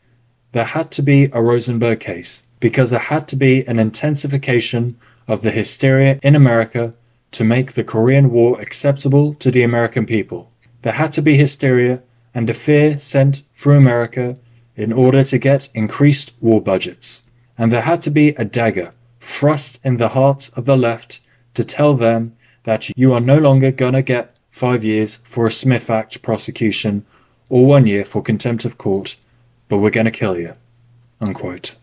there 0.51 0.75
had 0.75 0.91
to 0.91 1.01
be 1.01 1.27
a 1.33 1.41
Rosenberg 1.41 1.99
case 1.99 2.43
because 2.61 2.91
there 2.91 2.99
had 2.99 3.27
to 3.27 3.35
be 3.35 3.67
an 3.67 3.79
intensification 3.79 4.97
of 5.27 5.41
the 5.41 5.51
hysteria 5.51 6.17
in 6.23 6.35
America 6.35 6.93
to 7.31 7.43
make 7.43 7.73
the 7.73 7.83
Korean 7.83 8.31
War 8.31 8.61
acceptable 8.61 9.33
to 9.35 9.51
the 9.51 9.63
American 9.63 10.05
people. 10.05 10.51
There 10.83 10.93
had 10.93 11.11
to 11.13 11.21
be 11.21 11.35
hysteria 11.35 12.01
and 12.33 12.49
a 12.49 12.53
fear 12.53 12.97
sent 12.97 13.43
through 13.55 13.77
America 13.77 14.37
in 14.75 14.93
order 14.93 15.23
to 15.25 15.37
get 15.37 15.69
increased 15.73 16.33
war 16.39 16.61
budgets. 16.61 17.23
And 17.57 17.71
there 17.71 17.81
had 17.81 18.01
to 18.03 18.11
be 18.11 18.29
a 18.29 18.45
dagger 18.45 18.91
thrust 19.19 19.79
in 19.83 19.97
the 19.97 20.09
heart 20.09 20.49
of 20.55 20.65
the 20.65 20.77
left 20.77 21.21
to 21.53 21.63
tell 21.63 21.95
them 21.95 22.35
that 22.63 22.89
you 22.95 23.11
are 23.13 23.19
no 23.19 23.37
longer 23.37 23.71
gonna 23.71 24.01
get 24.01 24.35
five 24.49 24.83
years 24.83 25.17
for 25.23 25.47
a 25.47 25.51
Smith 25.51 25.89
Act 25.89 26.21
prosecution 26.21 27.05
or 27.49 27.65
one 27.65 27.87
year 27.87 28.05
for 28.05 28.21
contempt 28.21 28.65
of 28.65 28.77
court, 28.77 29.15
but 29.67 29.79
we're 29.79 29.89
gonna 29.89 30.11
kill 30.11 30.37
you. 30.37 30.53
Unquote. 31.19 31.75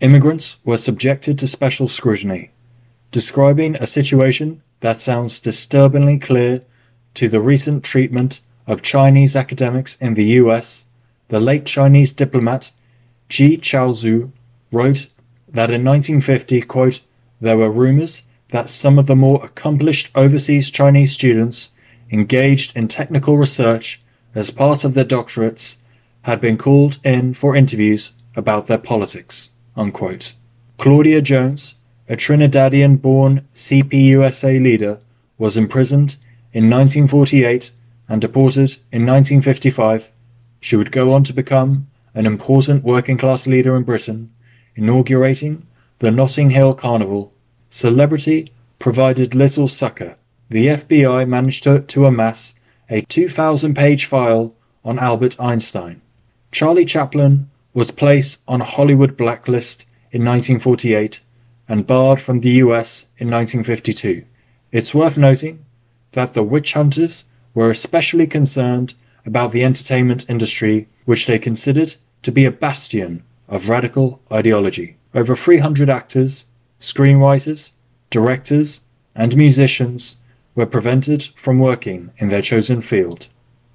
Immigrants 0.00 0.58
were 0.62 0.76
subjected 0.76 1.38
to 1.38 1.46
special 1.46 1.88
scrutiny, 1.88 2.50
describing 3.12 3.76
a 3.76 3.86
situation 3.86 4.60
that 4.80 5.00
sounds 5.00 5.40
disturbingly 5.40 6.18
clear 6.18 6.60
to 7.14 7.30
the 7.30 7.40
recent 7.40 7.82
treatment 7.82 8.40
of 8.66 8.82
Chinese 8.82 9.34
academics 9.34 9.96
in 9.96 10.12
the 10.12 10.24
US. 10.42 10.84
The 11.28 11.40
late 11.40 11.64
Chinese 11.64 12.12
diplomat 12.12 12.72
Ji 13.30 13.56
Chaozhu 13.56 14.32
wrote 14.70 15.06
that 15.48 15.70
in 15.70 15.82
1950, 15.82 16.60
quote, 16.62 17.00
there 17.40 17.56
were 17.56 17.70
rumors 17.70 18.22
that 18.50 18.68
some 18.68 18.98
of 18.98 19.06
the 19.06 19.16
more 19.16 19.42
accomplished 19.42 20.10
overseas 20.14 20.68
Chinese 20.68 21.12
students 21.12 21.70
engaged 22.10 22.76
in 22.76 22.86
technical 22.86 23.38
research 23.38 24.02
as 24.34 24.50
part 24.50 24.84
of 24.84 24.92
their 24.92 25.06
doctorates 25.06 25.78
had 26.22 26.38
been 26.38 26.58
called 26.58 26.98
in 27.02 27.32
for 27.32 27.56
interviews 27.56 28.12
about 28.36 28.66
their 28.66 28.76
politics. 28.78 29.48
Unquote. 29.76 30.32
Claudia 30.78 31.20
Jones, 31.20 31.74
a 32.08 32.16
Trinidadian 32.16 33.00
born 33.00 33.46
CPUSA 33.54 34.62
leader, 34.62 35.00
was 35.38 35.56
imprisoned 35.56 36.16
in 36.52 36.70
1948 36.70 37.70
and 38.08 38.20
deported 38.20 38.76
in 38.92 39.04
1955. 39.04 40.10
She 40.60 40.76
would 40.76 40.92
go 40.92 41.12
on 41.12 41.24
to 41.24 41.32
become 41.32 41.88
an 42.14 42.26
important 42.26 42.84
working 42.84 43.18
class 43.18 43.46
leader 43.46 43.76
in 43.76 43.82
Britain, 43.82 44.32
inaugurating 44.74 45.66
the 45.98 46.10
Notting 46.10 46.50
Hill 46.50 46.74
Carnival. 46.74 47.32
Celebrity 47.68 48.48
provided 48.78 49.34
little 49.34 49.68
succor. 49.68 50.16
The 50.48 50.68
FBI 50.68 51.28
managed 51.28 51.64
to, 51.64 51.80
to 51.80 52.06
amass 52.06 52.54
a 52.88 53.02
2,000 53.02 53.74
page 53.74 54.06
file 54.06 54.54
on 54.84 54.98
Albert 54.98 55.38
Einstein. 55.40 56.00
Charlie 56.52 56.84
Chaplin 56.84 57.50
was 57.76 57.90
placed 57.90 58.40
on 58.48 58.62
a 58.62 58.64
Hollywood 58.64 59.18
blacklist 59.18 59.82
in 60.10 60.24
1948 60.24 61.20
and 61.68 61.86
barred 61.86 62.18
from 62.18 62.40
the 62.40 62.52
US 62.64 63.08
in 63.18 63.30
1952. 63.30 64.24
It's 64.72 64.94
worth 64.94 65.18
noting 65.18 65.62
that 66.12 66.32
the 66.32 66.42
witch 66.42 66.72
hunters 66.72 67.26
were 67.52 67.68
especially 67.68 68.26
concerned 68.26 68.94
about 69.26 69.52
the 69.52 69.62
entertainment 69.62 70.24
industry, 70.30 70.88
which 71.04 71.26
they 71.26 71.38
considered 71.38 71.96
to 72.22 72.32
be 72.32 72.46
a 72.46 72.50
bastion 72.50 73.22
of 73.46 73.68
radical 73.68 74.22
ideology. 74.32 74.96
Over 75.14 75.36
300 75.36 75.90
actors, 75.90 76.46
screenwriters, 76.80 77.72
directors, 78.08 78.84
and 79.14 79.36
musicians 79.36 80.16
were 80.54 80.64
prevented 80.64 81.24
from 81.36 81.58
working 81.58 82.10
in 82.16 82.30
their 82.30 82.40
chosen 82.40 82.80
field. 82.80 83.28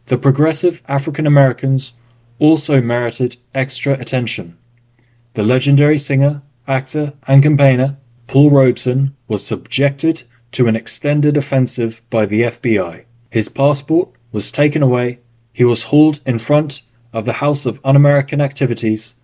The 0.07 0.17
progressive 0.17 0.81
African 0.87 1.27
Americans 1.27 1.93
also 2.41 2.81
merited 2.81 3.37
extra 3.53 3.93
attention. 3.93 4.57
The 5.35 5.43
legendary 5.43 5.99
singer, 5.99 6.41
actor, 6.67 7.13
and 7.27 7.43
campaigner 7.43 7.97
Paul 8.25 8.49
Robeson 8.49 9.15
was 9.27 9.45
subjected 9.45 10.23
to 10.53 10.67
an 10.67 10.75
extended 10.75 11.37
offensive 11.37 12.01
by 12.09 12.25
the 12.25 12.41
FBI. 12.41 13.05
His 13.29 13.47
passport 13.47 14.09
was 14.31 14.51
taken 14.51 14.81
away. 14.81 15.19
He 15.53 15.63
was 15.63 15.83
hauled 15.83 16.19
in 16.25 16.39
front 16.39 16.81
of 17.13 17.25
the 17.25 17.33
House 17.33 17.65
of 17.65 17.79
Un 17.83 17.95
American 17.95 18.41
Activities 18.41 19.15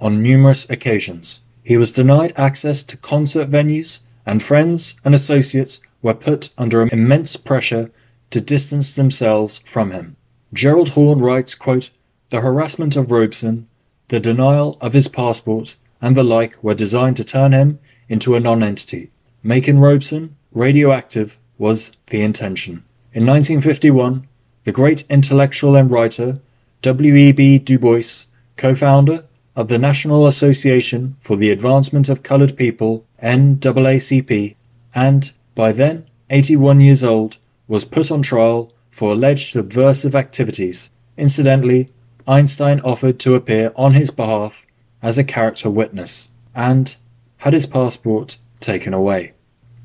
on 0.00 0.22
numerous 0.22 0.68
occasions. 0.68 1.40
He 1.62 1.76
was 1.76 1.92
denied 1.92 2.32
access 2.36 2.82
to 2.82 2.96
concert 2.96 3.48
venues, 3.50 4.00
and 4.26 4.42
friends 4.42 4.96
and 5.04 5.14
associates 5.14 5.80
were 6.02 6.14
put 6.14 6.50
under 6.58 6.82
immense 6.82 7.36
pressure 7.36 7.90
to 8.30 8.40
distance 8.40 8.94
themselves 8.94 9.58
from 9.64 9.92
him. 9.92 10.16
Gerald 10.52 10.90
Horne 10.90 11.20
writes, 11.20 11.54
quote, 11.54 11.90
the 12.30 12.40
harassment 12.40 12.96
of 12.96 13.10
Robeson, 13.10 13.66
the 14.08 14.20
denial 14.20 14.76
of 14.80 14.92
his 14.92 15.08
passport, 15.08 15.76
and 16.00 16.16
the 16.16 16.24
like 16.24 16.62
were 16.62 16.74
designed 16.74 17.16
to 17.16 17.24
turn 17.24 17.52
him 17.52 17.78
into 18.08 18.34
a 18.34 18.40
non-entity. 18.40 19.10
Making 19.42 19.78
Robeson 19.78 20.36
radioactive 20.52 21.38
was 21.58 21.92
the 22.10 22.22
intention. 22.22 22.84
In 23.12 23.26
1951, 23.26 24.26
the 24.64 24.72
great 24.72 25.04
intellectual 25.08 25.76
and 25.76 25.90
writer 25.90 26.40
W.E.B. 26.82 27.58
Du 27.60 27.78
Bois, 27.78 28.26
co-founder 28.56 29.24
of 29.56 29.68
the 29.68 29.78
National 29.78 30.26
Association 30.26 31.16
for 31.20 31.36
the 31.36 31.50
Advancement 31.50 32.08
of 32.08 32.22
Colored 32.22 32.56
People, 32.56 33.06
NAACP, 33.22 34.56
and 34.94 35.32
by 35.54 35.72
then 35.72 36.06
81 36.30 36.80
years 36.80 37.04
old, 37.04 37.38
was 37.68 37.84
put 37.84 38.10
on 38.10 38.22
trial 38.22 38.72
for 38.90 39.12
alleged 39.12 39.52
subversive 39.52 40.14
activities. 40.14 40.90
Incidentally, 41.16 41.88
Einstein 42.26 42.80
offered 42.80 43.18
to 43.20 43.34
appear 43.34 43.72
on 43.76 43.94
his 43.94 44.10
behalf 44.10 44.66
as 45.02 45.18
a 45.18 45.24
character 45.24 45.70
witness 45.70 46.28
and 46.54 46.96
had 47.38 47.52
his 47.52 47.66
passport 47.66 48.38
taken 48.60 48.94
away. 48.94 49.32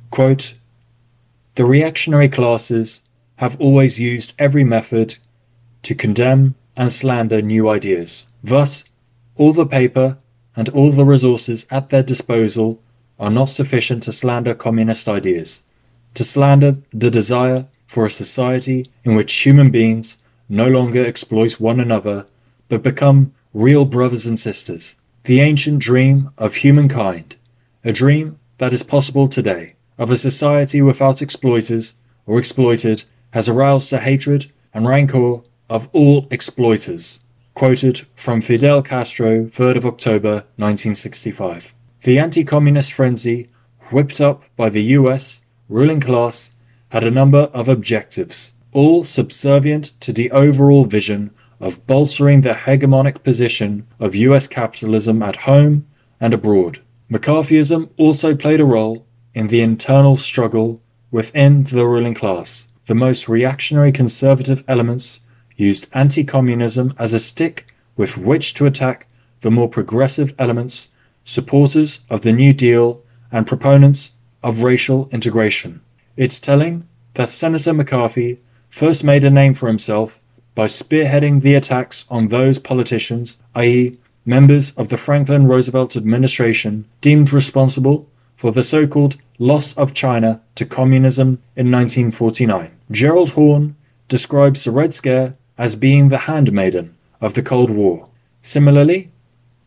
Quote, 0.10 0.54
the 1.56 1.66
reactionary 1.66 2.30
classes 2.30 3.04
have 3.38 3.60
always 3.60 4.00
used 4.00 4.34
every 4.40 4.64
method 4.64 5.18
to 5.84 5.94
condemn 5.94 6.56
and 6.78 6.94
slander 6.94 7.42
new 7.42 7.68
ideas. 7.68 8.28
Thus, 8.42 8.86
all 9.36 9.52
the 9.52 9.66
paper 9.66 10.18
and 10.56 10.70
all 10.70 10.92
the 10.92 11.06
resources 11.06 11.66
at 11.70 11.90
their 11.90 12.04
disposal 12.04 12.82
are 13.20 13.30
not 13.30 13.50
sufficient 13.50 14.04
to 14.04 14.14
slander 14.14 14.56
communist 14.56 15.10
ideas, 15.10 15.64
to 16.14 16.24
slander 16.24 16.78
the 16.94 17.12
desire 17.12 17.68
for 17.88 18.06
a 18.06 18.12
society 18.12 18.90
in 19.04 19.16
which 19.16 19.34
human 19.34 19.72
beings 19.72 20.18
no 20.50 20.68
longer 20.68 21.06
exploit 21.06 21.60
one 21.60 21.80
another, 21.80 22.26
but 22.68 22.82
become 22.82 23.34
real 23.54 23.86
brothers 23.86 24.26
and 24.26 24.40
sisters. 24.40 24.96
The 25.24 25.42
ancient 25.42 25.80
dream 25.80 26.32
of 26.38 26.56
humankind, 26.56 27.36
a 27.84 27.94
dream 27.94 28.40
that 28.58 28.74
is 28.74 28.82
possible 28.82 29.28
today, 29.28 29.76
of 29.98 30.10
a 30.10 30.18
society 30.18 30.82
without 30.82 31.22
exploiters 31.22 31.96
or 32.26 32.40
exploited, 32.40 33.04
has 33.32 33.48
aroused 33.48 33.92
the 33.92 34.00
hatred 34.00 34.52
and 34.74 34.88
rancor 34.88 35.42
of 35.70 35.88
all 35.94 36.28
exploiters. 36.32 37.20
Quoted 37.54 38.08
from 38.16 38.42
Fidel 38.42 38.82
Castro, 38.82 39.46
3rd 39.46 39.76
of 39.78 39.86
October 39.86 40.32
1965. 40.56 41.74
The 42.04 42.18
anti 42.18 42.44
communist 42.44 42.94
frenzy, 42.94 43.50
whipped 43.92 44.22
up 44.22 44.44
by 44.56 44.70
the 44.70 44.84
US 44.98 45.44
ruling 45.68 46.00
class, 46.00 46.52
had 46.90 47.04
a 47.04 47.12
number 47.12 47.50
of 47.54 47.68
objectives 47.68 48.54
all 48.72 49.04
subservient 49.04 50.00
to 50.02 50.14
the 50.14 50.32
overall 50.32 50.86
vision 50.86 51.32
of 51.60 51.86
bolstering 51.88 52.42
the 52.42 52.54
hegemonic 52.54 53.24
position 53.24 53.86
of 54.00 54.16
US 54.16 54.48
capitalism 54.48 55.22
at 55.22 55.38
home 55.48 55.86
and 56.20 56.34
abroad. 56.34 56.80
McCarthyism 57.12 57.90
also 57.98 58.36
played 58.36 58.62
a 58.62 58.66
role 58.66 59.06
in 59.34 59.48
the 59.48 59.62
internal 59.62 60.18
struggle 60.18 60.82
within 61.12 61.64
the 61.66 61.86
ruling 61.86 62.14
class. 62.14 62.68
The 62.86 62.96
most 62.96 63.28
reactionary 63.28 63.92
conservative 63.92 64.64
elements 64.68 65.22
used 65.56 65.88
anti 65.94 66.24
communism 66.24 66.94
as 66.98 67.14
a 67.14 67.20
stick 67.20 67.74
with 67.98 68.18
which 68.18 68.54
to 68.56 68.66
attack 68.66 69.08
the 69.42 69.52
more 69.52 69.70
progressive 69.70 70.34
elements, 70.38 70.90
supporters 71.24 72.02
of 72.10 72.22
the 72.22 72.34
New 72.34 72.54
Deal, 72.54 73.02
and 73.32 73.46
proponents 73.46 74.16
of 74.42 74.64
racial 74.64 75.10
integration. 75.12 75.82
It's 76.16 76.40
telling 76.40 76.88
that 77.16 77.30
Senator 77.30 77.74
McCarthy 77.74 78.40
first 78.70 79.04
made 79.04 79.24
a 79.24 79.30
name 79.30 79.54
for 79.54 79.68
himself 79.68 80.20
by 80.56 80.66
spearheading 80.66 81.42
the 81.42 81.56
attacks 81.56 82.06
on 82.10 82.28
those 82.28 82.60
politicians, 82.60 83.42
i.e., 83.56 83.98
members 84.26 84.72
of 84.72 84.90
the 84.90 84.98
Franklin 84.98 85.48
Roosevelt 85.48 85.96
administration, 85.96 86.86
deemed 87.02 87.32
responsible 87.34 88.10
for 88.36 88.52
the 88.52 88.64
so 88.64 88.88
called 88.88 89.18
loss 89.38 89.78
of 89.78 89.94
China 89.94 90.42
to 90.56 90.66
communism 90.66 91.42
in 91.56 91.72
1949. 91.72 92.72
Gerald 92.92 93.32
Horne 93.32 93.76
describes 94.08 94.64
the 94.64 94.72
Red 94.72 94.94
Scare 94.94 95.36
as 95.58 95.76
being 95.76 96.10
the 96.10 96.20
handmaiden 96.20 96.96
of 97.22 97.34
the 97.34 97.44
Cold 97.44 97.72
War. 97.72 98.08
Similarly, 98.42 99.12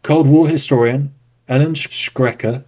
Cold 0.03 0.27
War 0.27 0.49
historian 0.49 1.15
Ellen 1.49 1.75
Schrecker 1.75 2.65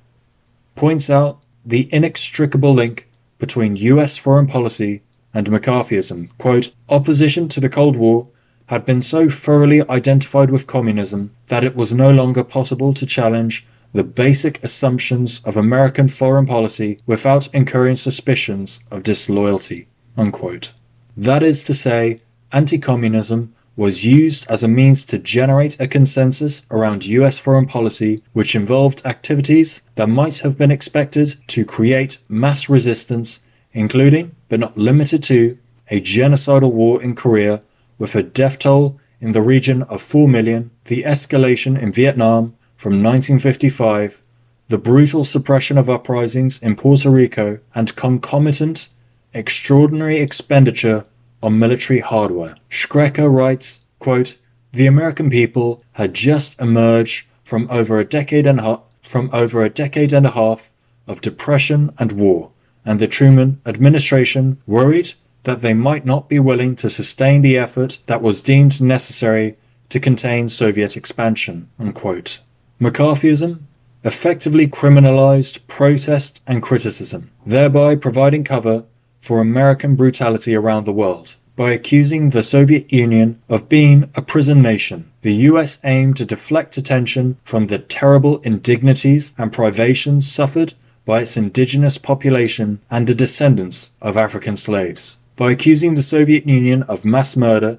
points 0.76 1.08
out 1.08 1.40
the 1.64 1.88
inextricable 1.92 2.74
link 2.74 3.08
between 3.38 3.76
US 3.76 4.18
foreign 4.18 4.46
policy 4.46 5.02
and 5.34 5.48
McCarthyism. 5.48 6.30
Quote, 6.38 6.72
Opposition 6.88 7.48
to 7.50 7.60
the 7.60 7.68
Cold 7.68 7.96
War 7.96 8.28
had 8.66 8.86
been 8.86 9.02
so 9.02 9.28
thoroughly 9.28 9.86
identified 9.90 10.50
with 10.50 10.66
communism 10.66 11.34
that 11.48 11.64
it 11.64 11.76
was 11.76 11.92
no 11.92 12.10
longer 12.10 12.42
possible 12.42 12.94
to 12.94 13.04
challenge 13.04 13.66
the 13.92 14.04
basic 14.04 14.62
assumptions 14.64 15.42
of 15.44 15.56
American 15.56 16.08
foreign 16.08 16.46
policy 16.46 16.98
without 17.06 17.52
incurring 17.54 17.96
suspicions 17.96 18.82
of 18.90 19.02
disloyalty. 19.02 19.86
Unquote. 20.16 20.72
That 21.16 21.42
is 21.42 21.62
to 21.64 21.74
say, 21.74 22.20
anti 22.52 22.78
communism 22.78 23.54
was 23.76 24.04
used 24.04 24.48
as 24.48 24.62
a 24.62 24.68
means 24.68 25.04
to 25.04 25.18
generate 25.18 25.78
a 25.80 25.88
consensus 25.88 26.64
around 26.70 27.06
US 27.06 27.38
foreign 27.38 27.66
policy 27.66 28.22
which 28.32 28.54
involved 28.54 29.04
activities 29.04 29.82
that 29.96 30.08
might 30.08 30.38
have 30.38 30.56
been 30.56 30.70
expected 30.70 31.36
to 31.48 31.64
create 31.64 32.18
mass 32.28 32.68
resistance, 32.68 33.43
including, 33.74 34.34
but 34.48 34.60
not 34.60 34.78
limited 34.78 35.22
to, 35.24 35.58
a 35.90 36.00
genocidal 36.00 36.72
war 36.72 37.02
in 37.02 37.14
Korea 37.14 37.60
with 37.98 38.14
a 38.14 38.22
death 38.22 38.58
toll 38.58 38.98
in 39.20 39.32
the 39.32 39.42
region 39.42 39.82
of 39.82 40.00
4 40.00 40.28
million, 40.28 40.70
the 40.86 41.02
escalation 41.02 41.78
in 41.78 41.92
Vietnam 41.92 42.56
from 42.76 43.02
1955, 43.02 44.22
the 44.68 44.78
brutal 44.78 45.24
suppression 45.24 45.76
of 45.76 45.90
uprisings 45.90 46.62
in 46.62 46.76
Puerto 46.76 47.10
Rico, 47.10 47.58
and 47.74 47.94
concomitant 47.96 48.88
extraordinary 49.34 50.18
expenditure 50.20 51.04
on 51.42 51.58
military 51.58 52.00
hardware. 52.00 52.56
Schrecker 52.70 53.30
writes, 53.30 53.84
quote, 53.98 54.38
The 54.72 54.86
American 54.86 55.28
people 55.28 55.82
had 55.92 56.14
just 56.14 56.58
emerged 56.60 57.26
from 57.42 57.68
over 57.70 57.98
a 57.98 58.04
decade 58.04 58.46
and 58.46 58.60
a, 58.60 58.80
from 59.02 59.28
over 59.32 59.62
a 59.62 59.68
decade 59.68 60.12
and 60.12 60.26
a 60.26 60.30
half 60.30 60.70
of 61.06 61.20
depression 61.20 61.92
and 61.98 62.12
war, 62.12 62.50
and 62.84 63.00
the 63.00 63.08
Truman 63.08 63.60
administration 63.64 64.58
worried 64.66 65.14
that 65.44 65.60
they 65.60 65.74
might 65.74 66.04
not 66.04 66.28
be 66.28 66.38
willing 66.38 66.74
to 66.76 66.90
sustain 66.90 67.42
the 67.42 67.56
effort 67.56 68.00
that 68.06 68.22
was 68.22 68.42
deemed 68.42 68.80
necessary 68.80 69.56
to 69.90 70.00
contain 70.00 70.48
Soviet 70.48 70.96
expansion. 70.96 71.68
Unquote. 71.78 72.40
McCarthyism 72.80 73.60
effectively 74.02 74.66
criminalized 74.66 75.66
protest 75.66 76.42
and 76.46 76.62
criticism, 76.62 77.30
thereby 77.46 77.96
providing 77.96 78.44
cover 78.44 78.84
for 79.20 79.40
American 79.40 79.96
brutality 79.96 80.54
around 80.54 80.84
the 80.84 80.92
world. 80.92 81.36
By 81.56 81.70
accusing 81.70 82.30
the 82.30 82.42
Soviet 82.42 82.92
Union 82.92 83.40
of 83.48 83.68
being 83.68 84.10
a 84.14 84.22
prison 84.22 84.60
nation, 84.60 85.10
the 85.22 85.34
US 85.48 85.78
aimed 85.84 86.16
to 86.16 86.26
deflect 86.26 86.76
attention 86.76 87.38
from 87.44 87.68
the 87.68 87.78
terrible 87.78 88.38
indignities 88.38 89.34
and 89.38 89.52
privations 89.52 90.30
suffered 90.30 90.74
by 91.04 91.20
its 91.20 91.36
indigenous 91.36 91.98
population 91.98 92.80
and 92.90 93.06
the 93.06 93.14
descendants 93.14 93.92
of 94.00 94.16
African 94.16 94.56
slaves. 94.56 95.18
By 95.36 95.52
accusing 95.52 95.94
the 95.94 96.02
Soviet 96.02 96.46
Union 96.46 96.82
of 96.84 97.04
mass 97.04 97.36
murder, 97.36 97.78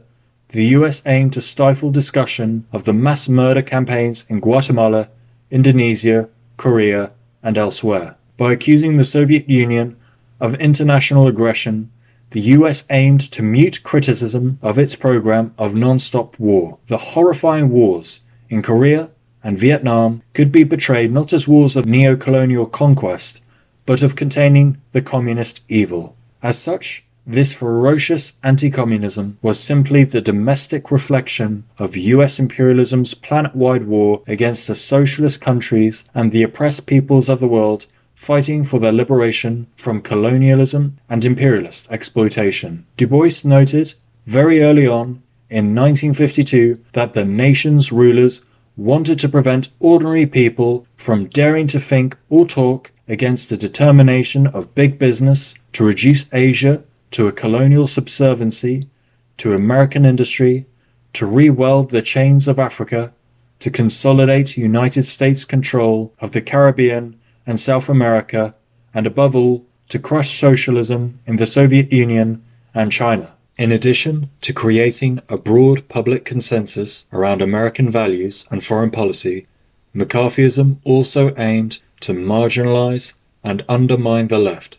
the 0.50 0.66
US 0.78 1.02
aimed 1.06 1.34
to 1.34 1.42
stifle 1.42 1.92
discussion 1.92 2.66
of 2.72 2.84
the 2.84 2.94
mass 2.94 3.28
murder 3.28 3.62
campaigns 3.62 4.26
in 4.30 4.40
Guatemala, 4.40 5.10
Indonesia, 5.50 6.30
Korea, 6.58 7.12
and 7.42 7.58
elsewhere. 7.58 8.16
By 8.38 8.52
accusing 8.52 8.98
the 8.98 9.04
Soviet 9.04 9.50
Union 9.50 9.98
of 10.40 10.56
international 10.56 11.28
aggression, 11.28 11.92
the 12.32 12.42
US 12.42 12.84
aimed 12.90 13.22
to 13.32 13.42
mute 13.42 13.84
criticism 13.84 14.60
of 14.62 14.78
its 14.78 14.96
program 14.96 15.54
of 15.58 15.74
non-stop 15.74 16.38
war. 16.38 16.78
The 16.88 16.98
horrifying 16.98 17.70
wars 17.70 18.22
in 18.50 18.62
Korea 18.62 19.12
and 19.45 19.60
Vietnam 19.60 20.23
could 20.34 20.51
be 20.51 20.65
portrayed 20.65 21.12
not 21.13 21.31
as 21.31 21.47
wars 21.47 21.75
of 21.75 21.86
neo-colonial 21.86 22.65
conquest, 22.65 23.43
but 23.86 24.01
of 24.01 24.15
containing 24.15 24.75
the 24.91 25.03
communist 25.03 25.62
evil. 25.69 26.17
As 26.41 26.58
such, 26.58 27.05
this 27.27 27.53
ferocious 27.53 28.38
anti-communism 28.43 29.38
was 29.43 29.60
simply 29.60 30.03
the 30.03 30.19
domestic 30.19 30.89
reflection 30.89 31.63
of 31.77 31.95
US 31.95 32.39
imperialism's 32.39 33.13
planet-wide 33.13 33.86
war 33.86 34.23
against 34.25 34.67
the 34.67 34.73
socialist 34.73 35.41
countries 35.41 36.05
and 36.15 36.31
the 36.31 36.41
oppressed 36.41 36.88
peoples 36.88 37.29
of 37.29 37.39
the 37.39 37.47
world 37.47 37.86
fighting 38.15 38.63
for 38.63 38.79
their 38.79 38.91
liberation 38.91 39.67
from 39.75 40.01
colonialism 40.01 40.97
and 41.08 41.23
imperialist 41.23 41.91
exploitation. 41.91 42.84
Du 42.97 43.05
Bois 43.05 43.43
noted 43.43 43.93
very 44.25 44.63
early 44.63 44.88
on 44.88 45.21
in 45.51 45.75
1952 45.75 46.84
that 46.93 47.13
the 47.13 47.25
nation's 47.25 47.91
rulers 47.91 48.43
wanted 48.78 49.20
to 49.20 49.30
prevent 49.30 49.70
ordinary 49.80 50.26
people 50.26 50.86
from 50.98 51.28
daring 51.28 51.68
to 51.68 51.80
think 51.80 52.18
or 52.30 52.46
talk 52.46 52.92
against 53.08 53.50
the 53.50 53.58
determination 53.58 54.48
of 54.48 54.76
big 54.76 55.00
business 55.00 55.56
to 55.74 55.86
reduce 55.86 56.32
Asia 56.34 56.84
to 57.12 57.28
a 57.28 57.32
colonial 57.32 57.88
subserviency, 57.88 58.90
to 59.38 59.54
American 59.54 60.06
industry, 60.06 60.66
to 61.14 61.26
re-weld 61.26 61.92
the 61.92 62.02
chains 62.02 62.48
of 62.48 62.60
Africa, 62.60 63.14
to 63.60 63.70
consolidate 63.70 64.58
United 64.58 65.04
States 65.04 65.46
control 65.46 66.14
of 66.20 66.32
the 66.32 66.42
Caribbean 66.42 67.18
and 67.46 67.60
South 67.60 67.88
America, 67.88 68.56
and 68.94 69.08
above 69.08 69.36
all, 69.36 69.66
to 69.88 70.00
crush 70.00 70.38
socialism 70.40 71.20
in 71.26 71.38
the 71.38 71.46
Soviet 71.46 71.92
Union 71.92 72.44
and 72.74 72.92
China. 72.92 73.35
In 73.58 73.72
addition 73.72 74.30
to 74.41 74.52
creating 74.52 75.22
a 75.30 75.38
broad 75.38 75.88
public 75.88 76.26
consensus 76.26 77.06
around 77.13 77.41
American 77.41 77.89
values 77.89 78.46
and 78.52 78.62
foreign 78.62 78.91
policy, 78.91 79.48
McCarthyism 79.96 80.80
also 80.84 81.34
aimed 81.38 81.82
to 82.02 82.12
marginalize 82.12 83.13
and 83.46 83.63
undermine 83.70 84.28
the 84.28 84.39
left. 84.39 84.78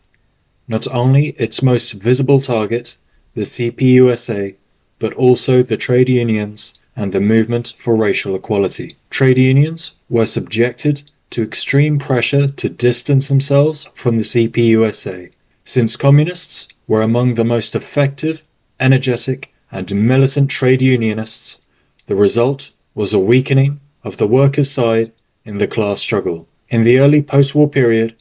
Not 0.69 0.87
only 0.89 1.29
its 1.39 1.62
most 1.62 1.93
visible 1.93 2.43
target, 2.43 2.99
the 3.35 3.43
CPUSA, 3.43 4.57
but 4.99 5.15
also 5.15 5.62
the 5.62 5.79
trade 5.79 6.11
unions 6.11 6.79
and 6.95 7.15
the 7.15 7.21
movement 7.21 7.73
for 7.79 7.97
racial 7.97 8.35
equality. 8.35 8.97
Trade 9.09 9.39
unions 9.39 9.95
were 10.11 10.27
subjected 10.27 11.03
to 11.31 11.43
extreme 11.43 11.99
pressure 11.99 12.49
to 12.49 12.69
distance 12.69 13.29
themselves 13.29 13.89
from 13.95 14.19
the 14.19 14.23
CPUSA, 14.23 15.31
since 15.65 15.97
communists 15.97 16.69
were 16.87 17.03
among 17.03 17.35
the 17.35 17.45
most 17.45 17.75
effective, 17.75 18.43
energetic, 18.79 19.53
and 19.71 20.07
militant 20.07 20.51
trade 20.51 20.83
unionists. 20.83 21.61
The 22.07 22.15
result 22.15 22.73
was 22.95 23.12
a 23.12 23.19
weakening 23.19 23.81
of 24.05 24.17
the 24.17 24.27
workers' 24.27 24.71
side 24.71 25.12
in 25.45 25.59
the 25.59 25.67
class 25.67 26.01
struggle. 26.01 26.49
In 26.69 26.85
the 26.85 26.99
early 26.99 27.23
post-war 27.23 27.69
period, 27.69 28.17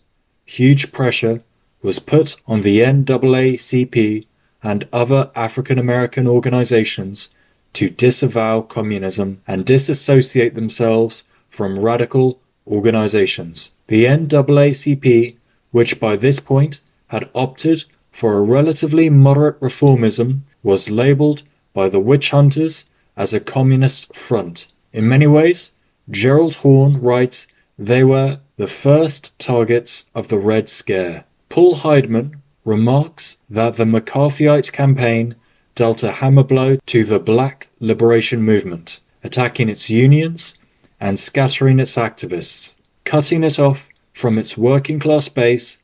huge 0.45 0.91
pressure 0.91 1.41
was 1.81 1.99
put 1.99 2.35
on 2.47 2.61
the 2.61 2.79
NAACP 2.79 4.25
and 4.63 4.87
other 4.91 5.31
African 5.35 5.77
American 5.77 6.27
organizations 6.27 7.29
to 7.73 7.89
disavow 7.89 8.61
communism 8.61 9.41
and 9.47 9.65
disassociate 9.65 10.55
themselves 10.55 11.25
from 11.49 11.79
radical 11.79 12.39
organizations. 12.67 13.71
The 13.87 14.05
NAACP, 14.05 15.35
which 15.71 15.99
by 15.99 16.15
this 16.15 16.39
point 16.39 16.79
had 17.07 17.29
opted 17.35 17.85
for 18.15 18.37
a 18.37 18.41
relatively 18.41 19.09
moderate 19.09 19.59
reformism, 19.59 20.39
was 20.63 20.89
labeled 20.89 21.43
by 21.73 21.89
the 21.89 21.99
witch 21.99 22.29
hunters 22.29 22.85
as 23.17 23.33
a 23.33 23.41
communist 23.41 24.15
front. 24.15 24.67
In 24.93 25.09
many 25.09 25.27
ways, 25.27 25.73
Gerald 26.09 26.55
Horne 26.55 27.01
writes 27.01 27.45
they 27.77 28.05
were 28.05 28.39
the 28.55 28.69
first 28.69 29.37
targets 29.37 30.09
of 30.15 30.29
the 30.29 30.37
Red 30.39 30.69
Scare. 30.69 31.25
Paul 31.49 31.75
Heideman 31.75 32.35
remarks 32.63 33.39
that 33.49 33.75
the 33.75 33.83
McCarthyite 33.83 34.71
campaign 34.71 35.35
dealt 35.75 36.01
a 36.01 36.13
hammer 36.13 36.45
blow 36.45 36.77
to 36.85 37.03
the 37.03 37.19
black 37.19 37.67
liberation 37.81 38.41
movement, 38.41 39.01
attacking 39.25 39.67
its 39.67 39.89
unions 39.89 40.57
and 41.01 41.19
scattering 41.19 41.81
its 41.81 41.97
activists, 41.97 42.75
cutting 43.03 43.43
it 43.43 43.59
off 43.59 43.89
from 44.13 44.37
its 44.37 44.57
working 44.57 44.99
class 44.99 45.27
base, 45.27 45.79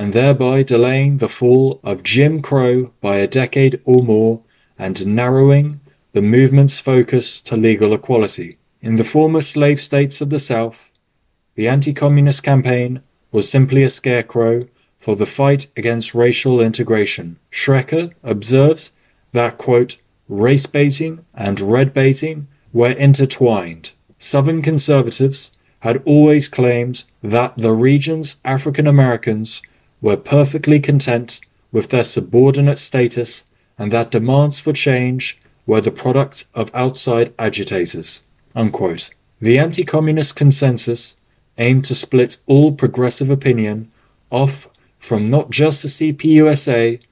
and 0.00 0.14
thereby 0.14 0.62
delaying 0.62 1.18
the 1.18 1.28
fall 1.28 1.78
of 1.84 2.02
Jim 2.02 2.40
Crow 2.40 2.90
by 3.02 3.16
a 3.16 3.26
decade 3.26 3.82
or 3.84 4.02
more 4.02 4.42
and 4.78 5.06
narrowing 5.06 5.78
the 6.12 6.22
movement's 6.22 6.78
focus 6.78 7.38
to 7.42 7.54
legal 7.54 7.92
equality. 7.92 8.56
In 8.80 8.96
the 8.96 9.04
former 9.04 9.42
slave 9.42 9.78
states 9.78 10.22
of 10.22 10.30
the 10.30 10.38
South, 10.38 10.90
the 11.54 11.68
anti 11.68 11.92
communist 11.92 12.42
campaign 12.42 13.02
was 13.30 13.50
simply 13.50 13.82
a 13.82 13.90
scarecrow 13.90 14.66
for 14.98 15.16
the 15.16 15.26
fight 15.26 15.70
against 15.76 16.14
racial 16.14 16.62
integration. 16.62 17.38
Schrecker 17.52 18.14
observes 18.22 18.92
that, 19.32 19.58
quote, 19.58 19.98
race 20.30 20.64
baiting 20.64 21.26
and 21.34 21.60
red 21.60 21.92
baiting 21.92 22.48
were 22.72 22.92
intertwined. 22.92 23.92
Southern 24.18 24.62
conservatives 24.62 25.50
had 25.80 26.02
always 26.06 26.48
claimed 26.48 27.04
that 27.22 27.52
the 27.58 27.72
region's 27.72 28.36
African 28.46 28.86
Americans 28.86 29.60
were 30.00 30.16
perfectly 30.16 30.80
content 30.80 31.40
with 31.72 31.90
their 31.90 32.04
subordinate 32.04 32.78
status 32.78 33.44
and 33.78 33.92
that 33.92 34.10
demands 34.10 34.58
for 34.60 34.72
change 34.72 35.38
were 35.66 35.80
the 35.80 35.90
product 35.90 36.46
of 36.54 36.70
outside 36.74 37.32
agitators. 37.38 38.24
Unquote. 38.54 39.10
The 39.40 39.58
anti 39.58 39.84
communist 39.84 40.36
consensus 40.36 41.16
aimed 41.56 41.84
to 41.86 41.94
split 41.94 42.36
all 42.46 42.72
progressive 42.72 43.30
opinion 43.30 43.90
off 44.30 44.68
from 44.98 45.30
not 45.30 45.50
just 45.50 45.82
the 45.82 45.88
CPUSA, 45.88 47.02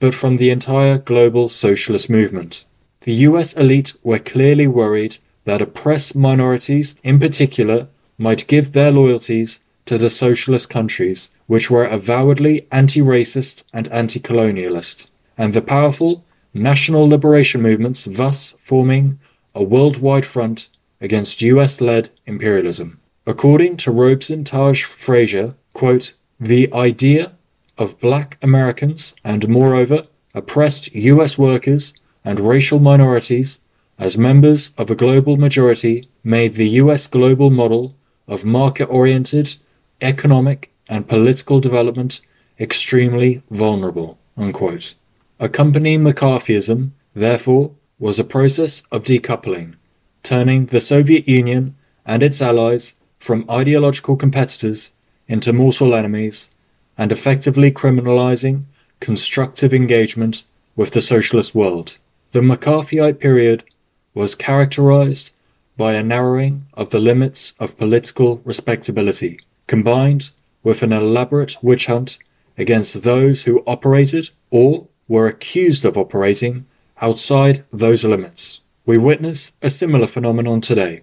but 0.00 0.14
from 0.14 0.38
the 0.38 0.50
entire 0.50 0.98
global 0.98 1.48
socialist 1.48 2.08
movement. 2.08 2.64
The 3.02 3.12
US 3.28 3.52
elite 3.52 3.92
were 4.02 4.18
clearly 4.18 4.66
worried 4.66 5.18
that 5.44 5.60
oppressed 5.60 6.16
minorities, 6.16 6.94
in 7.02 7.18
particular, 7.20 7.88
might 8.16 8.46
give 8.46 8.72
their 8.72 8.90
loyalties 8.90 9.60
to 9.86 9.98
the 9.98 10.08
socialist 10.08 10.70
countries, 10.70 11.30
which 11.46 11.70
were 11.70 11.84
avowedly 11.84 12.66
anti 12.70 13.00
racist 13.00 13.64
and 13.72 13.88
anti 13.88 14.20
colonialist, 14.20 15.10
and 15.36 15.52
the 15.52 15.62
powerful 15.62 16.24
national 16.52 17.08
liberation 17.08 17.60
movements, 17.60 18.04
thus 18.04 18.54
forming 18.58 19.18
a 19.54 19.62
worldwide 19.62 20.24
front 20.24 20.68
against 21.00 21.42
US 21.42 21.80
led 21.80 22.10
imperialism. 22.26 23.00
According 23.26 23.76
to 23.78 23.90
Robeson 23.90 24.44
Taj 24.44 24.82
Frazier, 24.84 25.54
quote, 25.72 26.14
the 26.38 26.72
idea 26.72 27.32
of 27.78 28.00
black 28.00 28.38
Americans 28.42 29.14
and, 29.24 29.48
moreover, 29.48 30.06
oppressed 30.34 30.94
US 30.94 31.38
workers 31.38 31.94
and 32.24 32.40
racial 32.40 32.78
minorities 32.78 33.60
as 33.98 34.18
members 34.18 34.72
of 34.76 34.90
a 34.90 34.94
global 34.94 35.36
majority 35.36 36.08
made 36.22 36.54
the 36.54 36.68
US 36.80 37.06
global 37.06 37.50
model 37.50 37.94
of 38.26 38.44
market 38.44 38.86
oriented 38.86 39.54
economic 40.00 40.73
and 40.88 41.08
political 41.08 41.60
development 41.60 42.20
extremely 42.58 43.42
vulnerable. 43.50 44.18
Unquote. 44.36 44.94
Accompanying 45.40 46.02
McCarthyism, 46.02 46.90
therefore, 47.14 47.72
was 47.98 48.18
a 48.18 48.24
process 48.24 48.82
of 48.90 49.04
decoupling, 49.04 49.74
turning 50.22 50.66
the 50.66 50.80
Soviet 50.80 51.28
Union 51.28 51.74
and 52.04 52.22
its 52.22 52.42
allies 52.42 52.94
from 53.18 53.48
ideological 53.50 54.16
competitors 54.16 54.92
into 55.26 55.52
mortal 55.52 55.94
enemies 55.94 56.50
and 56.98 57.10
effectively 57.10 57.70
criminalizing 57.70 58.64
constructive 59.00 59.72
engagement 59.72 60.44
with 60.76 60.92
the 60.92 61.02
socialist 61.02 61.54
world. 61.54 61.98
The 62.32 62.40
McCarthyite 62.40 63.18
period 63.18 63.64
was 64.12 64.34
characterized 64.34 65.32
by 65.76 65.94
a 65.94 66.02
narrowing 66.02 66.66
of 66.74 66.90
the 66.90 67.00
limits 67.00 67.54
of 67.58 67.78
political 67.78 68.40
respectability, 68.44 69.40
combined 69.66 70.30
with 70.64 70.82
an 70.82 70.92
elaborate 70.92 71.62
witch 71.62 71.86
hunt 71.86 72.18
against 72.58 73.02
those 73.02 73.44
who 73.44 73.62
operated 73.66 74.30
or 74.50 74.88
were 75.06 75.28
accused 75.28 75.84
of 75.84 75.96
operating 75.96 76.66
outside 77.00 77.64
those 77.70 78.04
limits. 78.04 78.62
We 78.86 78.98
witness 78.98 79.52
a 79.62 79.70
similar 79.70 80.06
phenomenon 80.06 80.60
today, 80.60 81.02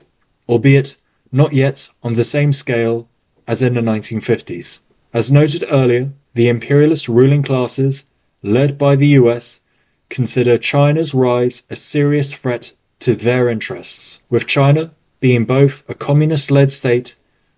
albeit 0.50 0.98
not 1.32 1.54
yet 1.54 1.90
on 2.04 2.16
the 2.16 2.24
same 2.24 2.52
scale 2.52 3.08
as 3.48 3.62
in 3.62 3.76
the 3.76 3.82
1950s. 3.82 4.82
As 5.14 5.32
noted 5.32 5.64
earlier, 5.70 6.12
the 6.34 6.48
imperialist 6.48 7.08
ruling 7.08 7.44
classes, 7.44 8.06
led 8.42 8.78
by 8.78 8.96
the 8.96 9.08
US, 9.08 9.62
consider 10.10 10.58
China's 10.58 11.14
rise 11.14 11.64
a 11.70 11.76
serious 11.76 12.34
threat 12.34 12.74
to 13.00 13.16
their 13.16 13.50
interests, 13.50 14.22
with 14.30 14.48
China 14.48 14.92
being 15.20 15.46
both 15.46 15.88
a 15.90 15.94
communist 15.94 16.50
led 16.50 16.72
state 16.72 17.16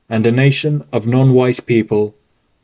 and 0.09 0.25
a 0.25 0.31
nation 0.31 0.83
of 0.91 1.07
non 1.07 1.33
white 1.33 1.65
people. 1.65 2.15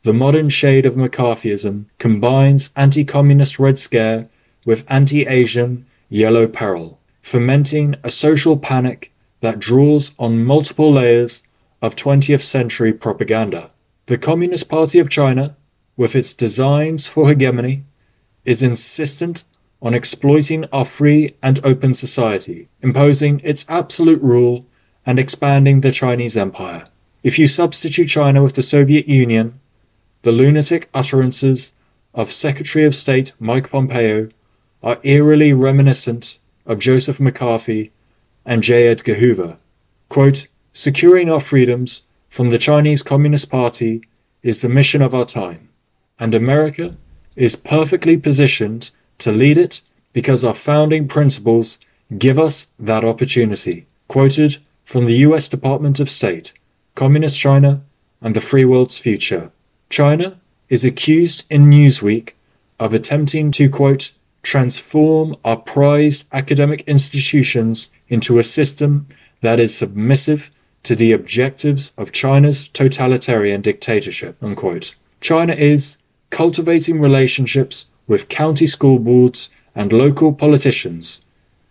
The 0.04 0.13
modern 0.13 0.49
shade 0.49 0.86
of 0.86 0.95
McCarthyism 0.95 1.86
combines 1.97 2.69
anti 2.75 3.04
communist 3.04 3.60
Red 3.60 3.78
Scare 3.78 4.30
with 4.65 4.86
anti 4.88 5.25
Asian 5.25 5.86
Yellow 6.10 6.47
Peril, 6.47 6.99
fomenting 7.21 7.95
a 8.04 8.12
social 8.12 8.58
panic 8.58 9.12
that 9.41 9.60
draws 9.60 10.13
on 10.17 10.43
multiple 10.43 10.91
layers 10.91 11.43
of 11.82 11.95
20th 11.95 12.43
century 12.43 12.93
propaganda. 12.93 13.69
The 14.08 14.17
Communist 14.17 14.69
Party 14.69 14.99
of 14.99 15.10
China, 15.10 15.56
with 15.95 16.15
its 16.15 16.34
designs 16.34 17.08
for 17.08 17.28
hegemony, 17.30 17.84
is 18.43 18.63
insistent 18.63 19.43
on 19.82 19.93
exploiting 19.93 20.65
our 20.73 20.86
free 20.86 21.36
and 21.41 21.63
open 21.63 21.93
society, 21.93 22.67
imposing 22.82 23.39
its 23.43 23.65
absolute 23.69 24.21
rule 24.21 24.65
and 25.06 25.19
expanding 25.19 25.82
the 25.82 25.91
Chinese 25.91 26.36
empire. 26.36 26.84
If 27.21 27.38
you 27.38 27.47
substitute 27.47 28.08
China 28.08 28.41
with 28.41 28.55
the 28.55 28.63
Soviet 28.63 29.08
Union, 29.08 29.60
the 30.21 30.32
lunatic 30.32 30.89
utterances 30.93 31.73
of 32.13 32.32
Secretary 32.32 32.86
of 32.86 32.95
State 32.95 33.34
Mike 33.39 33.71
Pompeo 33.71 34.29
are 34.82 34.99
eerily 35.03 35.51
reminiscent 35.51 36.39
of 36.65 36.79
Joseph 36.79 37.19
McCarthy 37.19 37.91
and 38.45 38.63
J. 38.63 38.88
Edgar 38.88 39.15
Hoover. 39.15 39.58
Quote, 40.08 40.47
Securing 40.71 41.29
our 41.29 41.41
freedoms 41.41 42.03
from 42.29 42.51
the 42.51 42.58
Chinese 42.58 43.03
Communist 43.03 43.49
Party 43.49 44.01
is 44.41 44.62
the 44.62 44.69
mission 44.69 45.01
of 45.01 45.13
our 45.13 45.25
time, 45.25 45.67
and 46.19 46.34
America 46.34 46.95
is 47.36 47.58
perfectly 47.58 48.15
positioned 48.15 48.91
to 49.17 49.32
lead 49.32 49.58
it 49.58 49.82
because 50.13 50.45
our 50.45 50.55
founding 50.55 51.08
principles 51.08 51.79
give 52.17 52.39
us 52.39 52.69
that 52.79 53.03
opportunity. 53.03 53.86
Quoted 54.08 54.58
from 54.86 55.05
the 55.05 55.17
US 55.17 55.49
Department 55.49 55.99
of 55.99 56.10
State, 56.10 56.53
Communist 56.99 57.39
China 57.39 57.81
and 58.19 58.35
the 58.35 58.41
Free 58.41 58.65
World's 58.65 58.97
Future. 58.97 59.53
China 59.89 60.38
is 60.67 60.83
accused 60.83 61.45
in 61.49 61.69
Newsweek 61.69 62.31
of 62.77 62.93
attempting 62.93 63.51
to, 63.51 63.69
quote, 63.69 64.12
transform 64.43 65.38
our 65.45 65.55
prized 65.55 66.27
academic 66.33 66.81
institutions 66.81 67.91
into 68.09 68.38
a 68.38 68.43
system 68.43 69.07
that 69.39 69.62
is 69.62 69.73
submissive 69.73 70.51
to 70.83 70.93
the 70.93 71.13
objectives 71.13 71.93
of 71.97 72.12
China's 72.12 72.67
totalitarian 72.67 73.62
dictatorship. 73.62 74.35
Unquote. 74.41 74.95
China 75.21 75.53
is 75.53 75.99
cultivating 76.31 76.99
relationships 76.99 77.85
with 78.07 78.27
county 78.27 78.67
school 78.67 78.99
boards 78.99 79.49
and 79.73 79.93
local 79.93 80.33
politicians. 80.33 81.23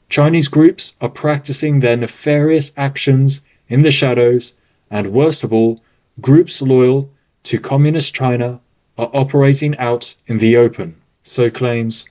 Chinese 0.09 0.49
groups 0.49 0.95
are 1.03 1.11
practicing 1.11 1.81
their 1.81 1.99
nefarious 1.99 2.73
actions 2.79 3.43
in 3.69 3.83
the 3.83 3.91
shadows, 3.91 4.55
and 4.91 5.13
worst 5.13 5.45
of 5.45 5.53
all, 5.53 5.83
groups 6.21 6.61
loyal 6.63 7.11
to 7.45 7.59
Communist 7.59 8.15
China 8.15 8.61
are 8.97 9.11
operating 9.15 9.77
out 9.79 10.17
in 10.27 10.39
the 10.39 10.57
open, 10.57 10.97
so 11.23 11.51
claims 11.51 12.09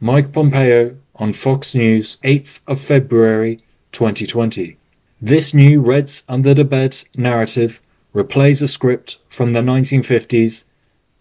Mike 0.00 0.32
Pompeo 0.32 0.96
on 1.14 1.32
Fox 1.32 1.74
News 1.74 2.18
8th 2.24 2.60
of 2.66 2.80
February 2.80 3.62
2020. 3.92 4.76
This 5.20 5.54
new 5.54 5.80
Reds 5.80 6.24
under 6.28 6.52
the 6.52 6.64
bed 6.64 6.98
narrative 7.16 7.80
replays 8.14 8.62
a 8.62 8.68
script 8.68 9.18
from 9.28 9.52
the 9.52 9.60
1950s 9.60 10.64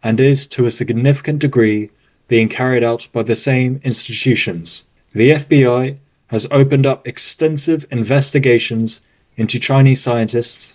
and 0.03 0.19
is 0.19 0.47
to 0.47 0.65
a 0.65 0.71
significant 0.71 1.39
degree 1.39 1.89
being 2.27 2.49
carried 2.49 2.83
out 2.83 3.07
by 3.13 3.23
the 3.23 3.35
same 3.35 3.79
institutions. 3.83 4.85
The 5.13 5.31
FBI 5.31 5.97
has 6.27 6.47
opened 6.51 6.85
up 6.85 7.07
extensive 7.07 7.85
investigations 7.91 9.01
into 9.37 9.59
Chinese 9.59 10.01
scientists, 10.01 10.74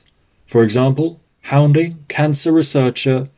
for 0.51 0.65
example, 0.65 1.21
hounding 1.43 2.05
cancer 2.09 2.51
researcher 2.51 3.29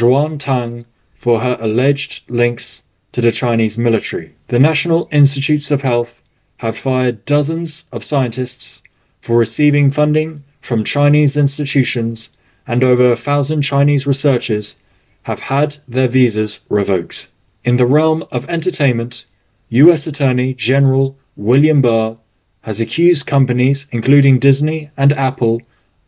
Juan 0.00 0.38
Tang 0.38 0.86
for 1.14 1.40
her 1.40 1.58
alleged 1.60 2.28
links 2.30 2.84
to 3.12 3.20
the 3.20 3.30
Chinese 3.30 3.76
military. 3.76 4.34
The 4.48 4.58
National 4.58 5.06
Institutes 5.12 5.70
of 5.70 5.82
Health 5.82 6.22
have 6.56 6.78
fired 6.78 7.26
dozens 7.26 7.84
of 7.92 8.02
scientists 8.02 8.82
for 9.20 9.36
receiving 9.36 9.90
funding 9.90 10.44
from 10.62 10.82
Chinese 10.82 11.36
institutions, 11.36 12.30
and 12.66 12.82
over 12.82 13.12
a 13.12 13.16
thousand 13.16 13.62
Chinese 13.62 14.06
researchers 14.06 14.78
have 15.24 15.40
had 15.40 15.76
their 15.86 16.08
visas 16.08 16.60
revoked. 16.70 17.30
In 17.64 17.76
the 17.76 17.86
realm 17.86 18.24
of 18.32 18.48
entertainment, 18.48 19.26
U.S. 19.68 20.06
Attorney 20.06 20.54
General 20.54 21.18
William 21.36 21.82
Barr 21.82 22.16
has 22.62 22.80
accused 22.80 23.26
companies, 23.26 23.88
including 23.92 24.38
Disney 24.38 24.90
and 24.96 25.12
Apple, 25.12 25.60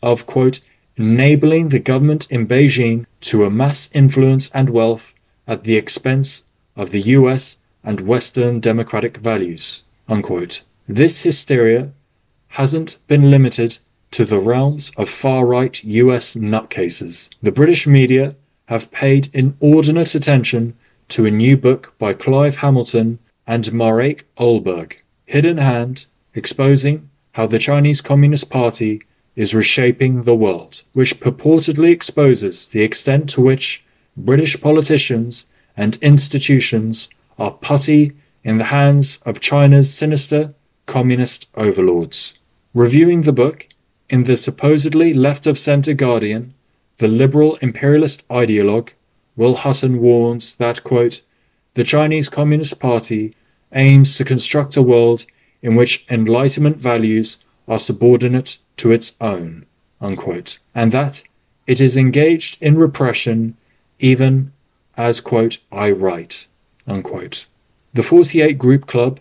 of, 0.05 0.27
quote, 0.27 0.61
enabling 0.97 1.71
the 1.71 1.79
government 1.81 2.31
in 2.31 2.47
Beijing 2.47 3.07
to 3.23 3.45
amass 3.45 3.91
influence 3.93 4.51
and 4.53 4.71
wealth 4.71 5.15
at 5.47 5.65
the 5.65 5.77
expense 5.77 6.45
of 6.77 6.91
the 6.91 7.01
US 7.19 7.59
and 7.83 8.03
Western 8.03 8.61
democratic 8.61 9.17
values, 9.17 9.83
unquote. 10.09 10.63
This 10.87 11.23
hysteria 11.23 11.91
hasn't 12.49 12.99
been 13.09 13.31
limited 13.31 13.79
to 14.13 14.25
the 14.25 14.39
realms 14.39 14.93
of 14.97 15.09
far 15.09 15.45
right 15.47 15.83
US 15.83 16.35
nutcases. 16.35 17.31
The 17.43 17.51
British 17.51 17.87
media 17.87 18.37
have 18.67 18.93
paid 18.93 19.31
inordinate 19.33 20.15
attention 20.15 20.77
to 21.09 21.27
a 21.27 21.31
new 21.31 21.57
book 21.57 21.95
by 21.99 22.13
Clive 22.13 22.57
Hamilton 22.57 23.19
and 23.47 23.65
Mareike 23.65 24.23
Ohlberg. 24.39 25.01
Hidden 25.27 25.59
Hand, 25.59 26.07
exposing 26.35 27.11
how 27.33 27.47
the 27.47 27.59
Chinese 27.59 28.01
Communist 28.01 28.51
Party 28.51 29.03
is 29.37 29.55
reshaping 29.55 30.23
the 30.23 30.35
world, 30.35 30.83
which 30.93 31.21
purportedly 31.21 31.91
exposes 31.91 32.69
the 32.69 32.83
extent 32.83 33.29
to 33.31 33.41
which 33.41 33.85
British 34.17 34.61
politicians 34.61 35.47
and 35.77 35.97
institutions 35.97 37.09
are 37.39 37.51
putty 37.51 38.13
in 38.45 38.59
the 38.59 38.65
hands 38.65 39.21
of 39.25 39.41
China's 39.41 39.93
sinister 39.93 40.55
communist 40.87 41.49
overlords. 41.57 42.35
Reviewing 42.75 43.23
the 43.23 43.33
book, 43.33 43.69
in 44.09 44.25
the 44.25 44.37
supposedly 44.37 45.15
left 45.15 45.47
of 45.47 45.59
centre 45.59 45.95
Guardian, 45.95 46.55
the 46.99 47.09
liberal 47.09 47.57
imperialist 47.57 48.27
ideologue 48.29 48.91
Will 49.37 49.57
Hutton 49.57 50.01
warns 50.01 50.55
that, 50.57 50.85
quote, 50.85 51.23
the 51.75 51.83
Chinese 51.83 52.29
Communist 52.29 52.79
Party 52.79 53.35
aims 53.73 54.17
to 54.17 54.25
construct 54.25 54.77
a 54.77 54.83
world 54.83 55.27
in 55.61 55.75
which 55.75 56.07
Enlightenment 56.09 56.77
values 56.77 57.39
are 57.67 57.81
subordinate 57.81 58.59
to 58.79 58.93
its 58.93 59.17
own, 59.21 59.67
unquote, 60.01 60.59
and 60.75 60.93
that 60.93 61.23
it 61.67 61.81
is 61.81 61.97
engaged 61.97 62.61
in 62.63 62.77
repression 62.77 63.57
even 63.99 64.53
as, 64.97 65.21
quote, 65.21 65.59
I 65.73 65.91
write, 65.91 66.47
unquote. 66.87 67.47
The 67.95 68.03
48 68.03 68.59
Group 68.59 68.87
Club, 68.87 69.21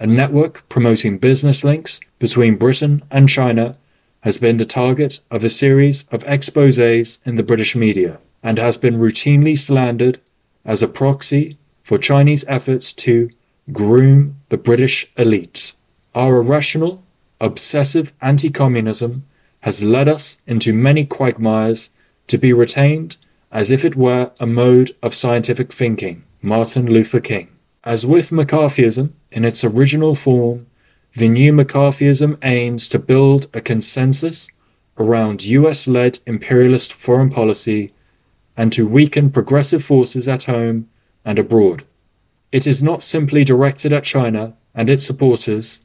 a 0.00 0.06
network 0.06 0.68
promoting 0.68 1.18
business 1.18 1.62
links 1.62 2.00
between 2.18 2.56
Britain 2.56 3.02
and 3.10 3.28
China, 3.28 3.76
has 4.22 4.38
been 4.38 4.56
the 4.56 4.64
target 4.64 5.20
of 5.30 5.44
a 5.44 5.50
series 5.50 6.08
of 6.10 6.24
exposes 6.24 7.20
in 7.26 7.36
the 7.36 7.42
British 7.42 7.76
media 7.76 8.18
and 8.42 8.58
has 8.58 8.78
been 8.78 8.98
routinely 8.98 9.56
slandered 9.56 10.18
as 10.64 10.82
a 10.82 10.88
proxy 10.88 11.58
for 11.82 11.98
Chinese 11.98 12.44
efforts 12.48 12.94
to 12.94 13.30
groom 13.72 14.36
the 14.48 14.56
British 14.56 15.12
elite. 15.16 15.74
Our 16.14 16.38
irrational 16.38 17.03
obsessive 17.40 18.12
anti 18.20 18.50
communism 18.50 19.24
has 19.60 19.82
led 19.82 20.08
us 20.08 20.40
into 20.46 20.72
many 20.72 21.04
quagmires 21.04 21.90
to 22.26 22.38
be 22.38 22.52
retained 22.52 23.16
as 23.50 23.70
if 23.70 23.84
it 23.84 23.96
were 23.96 24.32
a 24.40 24.46
mode 24.46 24.94
of 25.02 25.14
scientific 25.14 25.72
thinking. 25.72 26.24
Martin 26.42 26.86
Luther 26.86 27.20
King. 27.20 27.48
As 27.84 28.04
with 28.04 28.28
McCarthyism 28.28 29.12
in 29.30 29.44
its 29.46 29.64
original 29.64 30.14
form, 30.14 30.66
the 31.16 31.28
new 31.28 31.54
McCarthyism 31.54 32.36
aims 32.42 32.88
to 32.90 32.98
build 32.98 33.46
a 33.54 33.62
consensus 33.62 34.48
around 34.98 35.44
US 35.44 35.88
led 35.88 36.18
imperialist 36.26 36.92
foreign 36.92 37.30
policy 37.30 37.94
and 38.56 38.72
to 38.72 38.86
weaken 38.86 39.30
progressive 39.30 39.82
forces 39.82 40.28
at 40.28 40.44
home 40.44 40.88
and 41.24 41.38
abroad. 41.38 41.84
It 42.52 42.66
is 42.66 42.82
not 42.82 43.02
simply 43.02 43.42
directed 43.42 43.92
at 43.92 44.04
China 44.04 44.54
and 44.74 44.90
its 44.90 45.06
supporters, 45.06 45.80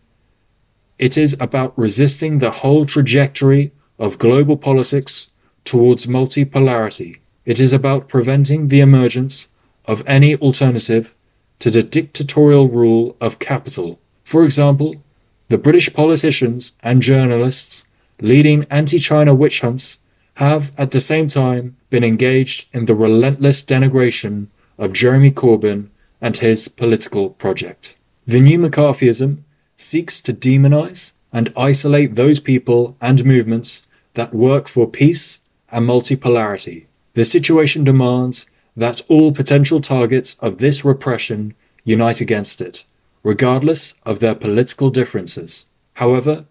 it 1.00 1.18
is 1.18 1.36
about 1.40 1.78
resisting 1.80 2.38
the 2.38 2.52
whole 2.52 2.86
trajectory 2.86 3.72
of 3.98 4.20
global 4.20 4.58
politics 4.58 5.32
towards 5.64 6.06
multipolarity. 6.06 7.20
It 7.46 7.60
is 7.60 7.74
about 7.74 8.10
preventing 8.10 8.68
the 8.68 8.82
emergence 8.82 9.50
of 9.86 10.04
any 10.06 10.36
alternative 10.36 11.16
to 11.60 11.72
the 11.72 11.84
dictatorial 11.84 12.68
rule 12.68 13.16
of 13.20 13.40
capital. 13.40 14.00
For 14.24 14.44
example, 14.44 15.02
the 15.48 15.58
British 15.58 15.92
politicians 15.94 16.76
and 16.84 17.02
journalists 17.02 17.88
leading 18.22 18.66
anti 18.70 19.00
China 19.00 19.34
witch 19.34 19.62
hunts 19.62 20.00
have 20.36 20.72
at 20.78 20.92
the 20.92 21.00
same 21.00 21.28
time 21.28 21.76
been 21.90 22.04
engaged 22.04 22.68
in 22.74 22.86
the 22.86 22.96
relentless 22.96 23.64
denigration 23.64 24.48
of 24.78 24.94
Jeremy 24.94 25.32
Corbyn 25.32 25.90
and 26.22 26.38
his 26.38 26.68
political 26.68 27.32
project. 27.32 27.98
The 28.28 28.40
new 28.40 28.60
McCarthyism 28.60 29.44
seeks 29.80 30.22
to 30.22 30.34
demonize 30.34 31.14
and 31.32 31.54
isolate 31.56 32.16
those 32.16 32.40
people 32.40 32.98
and 33.00 33.24
movements 33.24 33.88
that 34.14 34.34
work 34.34 34.68
for 34.68 34.90
peace 34.90 35.40
and 35.72 35.88
multipolarity. 35.88 36.86
The 37.14 37.26
situation 37.26 37.84
demands 37.84 38.46
that 38.76 39.02
all 39.08 39.32
potential 39.32 39.82
targets 39.82 40.36
of 40.40 40.58
this 40.58 40.84
repression 40.84 41.54
unite 41.84 42.22
against 42.22 42.62
it, 42.62 42.86
regardless 43.24 43.94
of 44.04 44.20
their 44.20 44.36
political 44.36 44.90
differences. 44.90 45.68
However, 45.94 46.46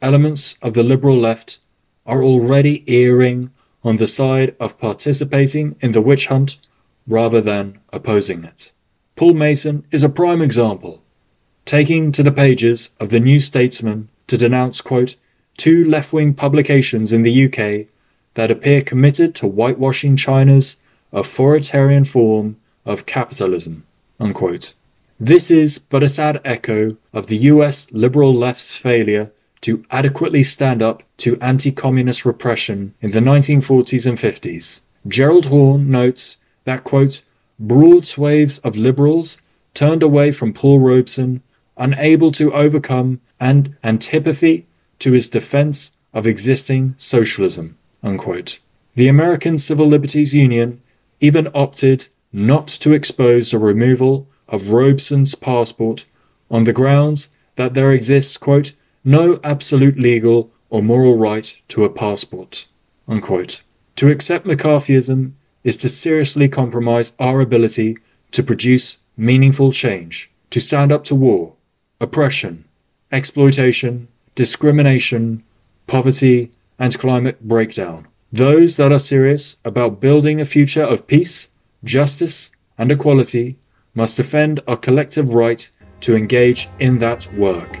elements 0.00 0.56
of 0.62 0.74
the 0.74 0.82
liberal 0.82 1.16
left 1.16 1.58
are 2.06 2.22
already 2.22 2.84
erring 2.86 3.50
on 3.82 3.96
the 3.98 4.08
side 4.08 4.56
of 4.58 4.78
participating 4.78 5.76
in 5.80 5.92
the 5.92 6.00
witch 6.00 6.26
hunt 6.26 6.58
rather 7.06 7.40
than 7.40 7.78
opposing 7.92 8.44
it. 8.44 8.72
Paul 9.16 9.34
Mason 9.34 9.86
is 9.90 10.02
a 10.02 10.08
prime 10.08 10.42
example 10.42 11.03
taking 11.64 12.12
to 12.12 12.22
the 12.22 12.32
pages 12.32 12.90
of 13.00 13.10
the 13.10 13.20
New 13.20 13.40
Statesman 13.40 14.08
to 14.26 14.36
denounce, 14.36 14.80
quote, 14.80 15.16
two 15.56 15.84
left 15.84 16.12
wing 16.12 16.34
publications 16.34 17.12
in 17.12 17.22
the 17.22 17.44
UK 17.46 17.86
that 18.34 18.50
appear 18.50 18.82
committed 18.82 19.34
to 19.36 19.46
whitewashing 19.46 20.16
China's 20.16 20.76
authoritarian 21.12 22.04
form 22.04 22.56
of 22.84 23.06
capitalism. 23.06 23.84
Unquote. 24.18 24.74
This 25.18 25.50
is 25.50 25.78
but 25.78 26.02
a 26.02 26.08
sad 26.08 26.40
echo 26.44 26.96
of 27.12 27.28
the 27.28 27.36
US 27.36 27.86
liberal 27.92 28.34
left's 28.34 28.76
failure 28.76 29.30
to 29.60 29.84
adequately 29.90 30.42
stand 30.42 30.82
up 30.82 31.02
to 31.18 31.40
anti 31.40 31.70
communist 31.70 32.24
repression 32.24 32.94
in 33.00 33.12
the 33.12 33.20
1940s 33.20 34.06
and 34.06 34.18
50s. 34.18 34.80
Gerald 35.06 35.46
Horne 35.46 35.90
notes 35.90 36.36
that, 36.64 36.84
quote, 36.84 37.22
broad 37.58 38.06
swathes 38.06 38.58
of 38.58 38.76
liberals 38.76 39.38
turned 39.72 40.02
away 40.02 40.32
from 40.32 40.52
Paul 40.52 40.80
Robeson 40.80 41.42
unable 41.76 42.30
to 42.32 42.52
overcome 42.52 43.20
and 43.40 43.76
antipathy 43.82 44.66
to 45.00 45.12
his 45.12 45.28
defense 45.28 45.92
of 46.12 46.26
existing 46.26 46.94
socialism. 46.98 47.76
Unquote. 48.02 48.60
The 48.94 49.08
American 49.08 49.58
Civil 49.58 49.86
Liberties 49.86 50.34
Union 50.34 50.80
even 51.20 51.48
opted 51.54 52.08
not 52.32 52.68
to 52.68 52.92
expose 52.92 53.50
the 53.50 53.58
removal 53.58 54.28
of 54.48 54.68
Robeson's 54.68 55.34
passport 55.34 56.06
on 56.50 56.64
the 56.64 56.72
grounds 56.72 57.30
that 57.56 57.74
there 57.74 57.92
exists, 57.92 58.36
quote, 58.36 58.72
no 59.04 59.40
absolute 59.42 59.98
legal 59.98 60.50
or 60.70 60.82
moral 60.82 61.16
right 61.16 61.60
to 61.68 61.84
a 61.84 61.90
passport. 61.90 62.66
Unquote. 63.08 63.62
To 63.96 64.10
accept 64.10 64.46
McCarthyism 64.46 65.32
is 65.62 65.76
to 65.78 65.88
seriously 65.88 66.48
compromise 66.48 67.14
our 67.18 67.40
ability 67.40 67.96
to 68.32 68.42
produce 68.42 68.98
meaningful 69.16 69.72
change, 69.72 70.30
to 70.50 70.60
stand 70.60 70.92
up 70.92 71.04
to 71.04 71.14
war, 71.14 71.53
oppression, 72.04 72.64
exploitation, 73.10 74.08
discrimination, 74.34 75.42
poverty, 75.86 76.50
and 76.78 76.98
climate 76.98 77.38
breakdown. 77.48 78.06
Those 78.32 78.76
that 78.76 78.92
are 78.92 78.98
serious 78.98 79.56
about 79.64 80.00
building 80.00 80.40
a 80.40 80.44
future 80.44 80.82
of 80.82 81.06
peace, 81.06 81.48
justice, 81.82 82.50
and 82.76 82.92
equality 82.92 83.56
must 83.94 84.16
defend 84.16 84.60
our 84.68 84.76
collective 84.76 85.34
right 85.34 85.70
to 86.00 86.14
engage 86.14 86.68
in 86.78 86.98
that 86.98 87.32
work. 87.34 87.80